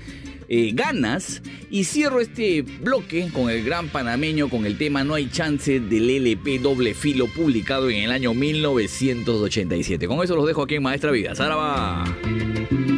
eh, 0.47 0.71
Ganas, 0.73 1.41
y 1.69 1.83
cierro 1.83 2.19
este 2.19 2.61
bloque 2.61 3.29
con 3.33 3.49
el 3.49 3.63
gran 3.63 3.89
panameño, 3.89 4.49
con 4.49 4.65
el 4.65 4.77
tema 4.77 5.03
No 5.03 5.15
hay 5.15 5.29
chance 5.29 5.79
del 5.79 6.09
LP 6.09 6.59
Doble 6.59 6.93
Filo, 6.93 7.27
publicado 7.27 7.89
en 7.89 8.03
el 8.03 8.11
año 8.11 8.33
1987. 8.33 10.07
Con 10.07 10.23
eso 10.23 10.35
los 10.35 10.47
dejo 10.47 10.63
aquí 10.63 10.75
en 10.75 10.83
Maestra 10.83 11.11
Vida. 11.11 11.35
Sara 11.35 11.55
va. 11.55 12.94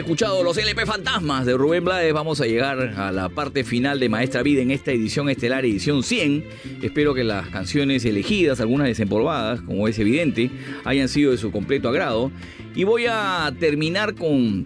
Escuchado 0.00 0.42
los 0.42 0.56
LP 0.56 0.86
Fantasmas 0.86 1.44
de 1.44 1.52
Rubén 1.52 1.84
Blades, 1.84 2.14
vamos 2.14 2.40
a 2.40 2.46
llegar 2.46 2.94
a 2.96 3.12
la 3.12 3.28
parte 3.28 3.64
final 3.64 4.00
de 4.00 4.08
Maestra 4.08 4.42
Vida 4.42 4.62
en 4.62 4.70
esta 4.70 4.92
edición 4.92 5.28
estelar, 5.28 5.66
edición 5.66 6.02
100. 6.02 6.44
Espero 6.82 7.12
que 7.12 7.22
las 7.22 7.48
canciones 7.48 8.06
elegidas, 8.06 8.60
algunas 8.60 8.86
desempolvadas, 8.86 9.60
como 9.60 9.86
es 9.88 9.98
evidente, 9.98 10.50
hayan 10.84 11.08
sido 11.10 11.32
de 11.32 11.36
su 11.36 11.52
completo 11.52 11.90
agrado. 11.90 12.32
Y 12.74 12.84
voy 12.84 13.06
a 13.10 13.52
terminar 13.60 14.14
con, 14.14 14.64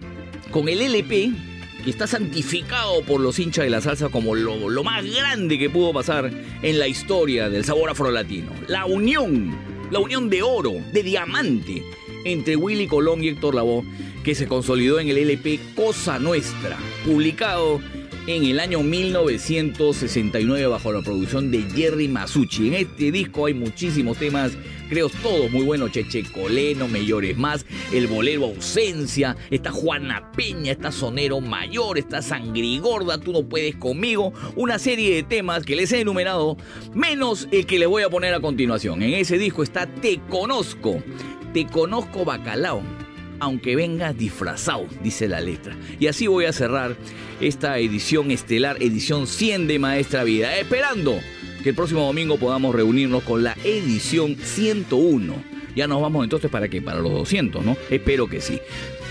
con 0.51 0.69
el 0.69 0.81
LP 0.81 1.31
que 1.83 1.89
está 1.89 2.07
santificado 2.07 3.01
por 3.01 3.19
los 3.19 3.37
hinchas 3.37 3.65
de 3.65 3.71
la 3.71 3.81
salsa 3.81 4.07
como 4.07 4.35
lo, 4.35 4.69
lo 4.69 4.83
más 4.85 5.03
grande 5.05 5.59
que 5.59 5.69
pudo 5.69 5.91
pasar 5.91 6.31
en 6.61 6.79
la 6.79 6.87
historia 6.87 7.49
del 7.49 7.65
sabor 7.65 7.89
afrolatino. 7.89 8.51
La 8.69 8.85
unión, 8.85 9.53
la 9.91 9.99
unión 9.99 10.29
de 10.29 10.43
oro, 10.43 10.71
de 10.93 11.03
diamante, 11.03 11.83
entre 12.23 12.55
Willy 12.55 12.87
Colón 12.87 13.23
y 13.23 13.27
Héctor 13.27 13.53
Lavoe, 13.53 13.83
que 14.25 14.33
se 14.33 14.47
consolidó 14.47 14.99
en 14.99 15.07
el 15.07 15.19
LP 15.19 15.59
Cosa 15.75 16.17
Nuestra, 16.17 16.79
publicado 17.05 17.79
en 18.25 18.43
el 18.43 18.59
año 18.59 18.81
1969 18.81 20.65
bajo 20.65 20.91
la 20.91 21.03
producción 21.03 21.51
de 21.51 21.61
Jerry 21.61 22.07
Masucci. 22.07 22.69
En 22.69 22.73
este 22.73 23.11
disco 23.11 23.45
hay 23.45 23.53
muchísimos 23.53 24.17
temas, 24.17 24.53
creo 24.89 25.09
todos 25.09 25.51
muy 25.51 25.63
buenos, 25.63 25.91
Cheche 25.91 26.23
Coleno, 26.23 26.87
Me 26.87 27.05
Llores 27.05 27.37
Más, 27.37 27.67
El 27.93 28.07
Bolero 28.07 28.45
Ausencia, 28.45 29.37
está 29.51 29.71
Juana 29.71 30.31
Peña, 30.31 30.71
está 30.71 30.91
Sonero 30.91 31.39
Mayor, 31.39 31.99
está 31.99 32.23
Sangrigorda, 32.23 33.19
Tú 33.19 33.31
No 33.31 33.47
Puedes 33.47 33.75
Conmigo, 33.75 34.33
una 34.55 34.79
serie 34.79 35.13
de 35.13 35.21
temas 35.21 35.65
que 35.65 35.75
les 35.75 35.91
he 35.91 35.99
enumerado, 35.99 36.57
menos 36.95 37.47
el 37.51 37.67
que 37.67 37.77
les 37.77 37.87
voy 37.87 38.01
a 38.01 38.09
poner 38.09 38.33
a 38.33 38.39
continuación. 38.39 39.03
En 39.03 39.13
ese 39.13 39.37
disco 39.37 39.61
está 39.61 39.85
Te 39.85 40.19
Conozco, 40.31 41.03
Te 41.53 41.67
Conozco 41.67 42.25
Bacalao 42.25 43.04
aunque 43.39 43.75
vengas 43.75 44.17
disfrazado, 44.17 44.87
dice 45.03 45.27
la 45.27 45.41
letra. 45.41 45.75
Y 45.99 46.07
así 46.07 46.27
voy 46.27 46.45
a 46.45 46.53
cerrar 46.53 46.95
esta 47.41 47.77
edición 47.79 48.31
estelar, 48.31 48.77
edición 48.81 49.27
100 49.27 49.67
de 49.67 49.79
Maestra 49.79 50.23
Vida, 50.23 50.57
esperando 50.57 51.19
que 51.63 51.69
el 51.69 51.75
próximo 51.75 52.05
domingo 52.05 52.37
podamos 52.37 52.75
reunirnos 52.75 53.23
con 53.23 53.43
la 53.43 53.57
edición 53.63 54.35
101. 54.35 55.33
Ya 55.75 55.87
nos 55.87 56.01
vamos 56.01 56.23
entonces 56.23 56.49
para 56.49 56.69
qué, 56.69 56.81
para 56.81 56.99
los 56.99 57.11
200, 57.11 57.65
¿no? 57.65 57.75
Espero 57.89 58.27
que 58.27 58.39
sí. 58.39 58.59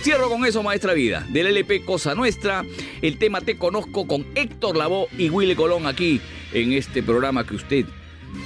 Cierro 0.02 0.28
con 0.28 0.44
eso, 0.44 0.62
Maestra 0.62 0.94
Vida, 0.94 1.26
del 1.30 1.46
LP 1.46 1.84
Cosa 1.84 2.14
Nuestra, 2.14 2.64
el 3.02 3.18
tema 3.18 3.40
Te 3.40 3.56
Conozco 3.56 4.06
con 4.06 4.26
Héctor 4.34 4.76
Lavoe 4.76 5.08
y 5.16 5.30
Willy 5.30 5.54
Colón 5.54 5.86
aquí 5.86 6.20
en 6.52 6.72
este 6.72 7.02
programa 7.02 7.46
que 7.46 7.54
usted 7.54 7.86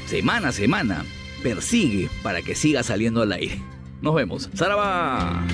semana 0.07 0.49
a 0.49 0.53
semana 0.53 1.05
persigue 1.43 2.09
para 2.23 2.43
que 2.43 2.55
siga 2.55 2.83
saliendo 2.83 3.23
al 3.23 3.33
aire. 3.33 3.61
Nos 4.01 4.15
vemos. 4.15 4.49
¡Saraba! 4.55 5.45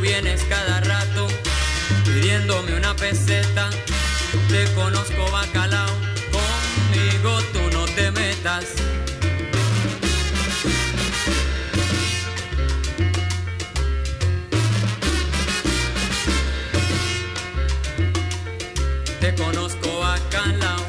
Vienes 0.00 0.42
cada 0.48 0.80
rato 0.80 1.28
pidiéndome 2.04 2.74
una 2.76 2.94
peseta. 2.94 3.70
Te 4.48 4.64
conozco 4.74 5.30
bacalao, 5.30 5.90
conmigo 6.32 7.40
tú 7.52 7.60
no 7.72 7.84
te 7.86 8.10
metas. 8.10 8.64
Te 19.20 19.34
conozco 19.34 19.98
bacalao, 19.98 20.84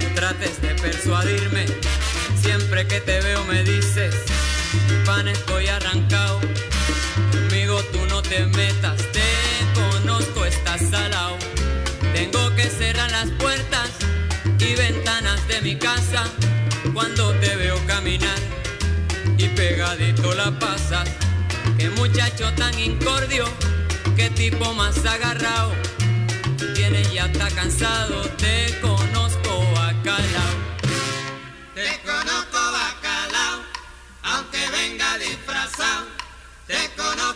no 0.00 0.14
trates 0.14 0.60
de 0.62 0.74
persuadirme, 0.74 1.66
siempre 2.40 2.86
que 2.86 3.00
te 3.00 3.20
veo 3.20 3.44
me 3.44 3.62
dices, 3.62 4.14
pan 5.04 5.28
estoy 5.28 5.68
arrancado, 5.68 6.40
te 8.28 8.44
metas, 8.46 8.96
te 9.12 9.22
conozco, 9.74 10.44
estás 10.44 10.80
salao. 10.90 11.36
Tengo 12.12 12.54
que 12.56 12.64
cerrar 12.64 13.10
las 13.10 13.30
puertas 13.32 13.90
y 14.58 14.74
ventanas 14.74 15.46
de 15.48 15.60
mi 15.60 15.76
casa 15.76 16.24
cuando 16.92 17.32
te 17.34 17.54
veo 17.56 17.78
caminar 17.86 18.38
y 19.38 19.48
pegadito 19.48 20.34
la 20.34 20.50
pasas. 20.58 21.08
Qué 21.78 21.90
muchacho 21.90 22.52
tan 22.54 22.76
incordio, 22.78 23.44
qué 24.16 24.30
tipo 24.30 24.72
más 24.74 25.04
agarrado. 25.04 25.72
Tienes 26.74 27.12
ya 27.12 27.26
está 27.26 27.48
cansado, 27.50 28.22
te 28.36 28.78
conozco 28.80 29.50
bacalao. 29.74 30.56
Te 31.74 32.00
conozco 32.04 32.58
bacalao, 32.72 33.60
aunque 34.22 34.62
venga 34.70 35.18
disfrazado. 35.18 36.06
Te 36.66 36.90
conozco 36.96 37.35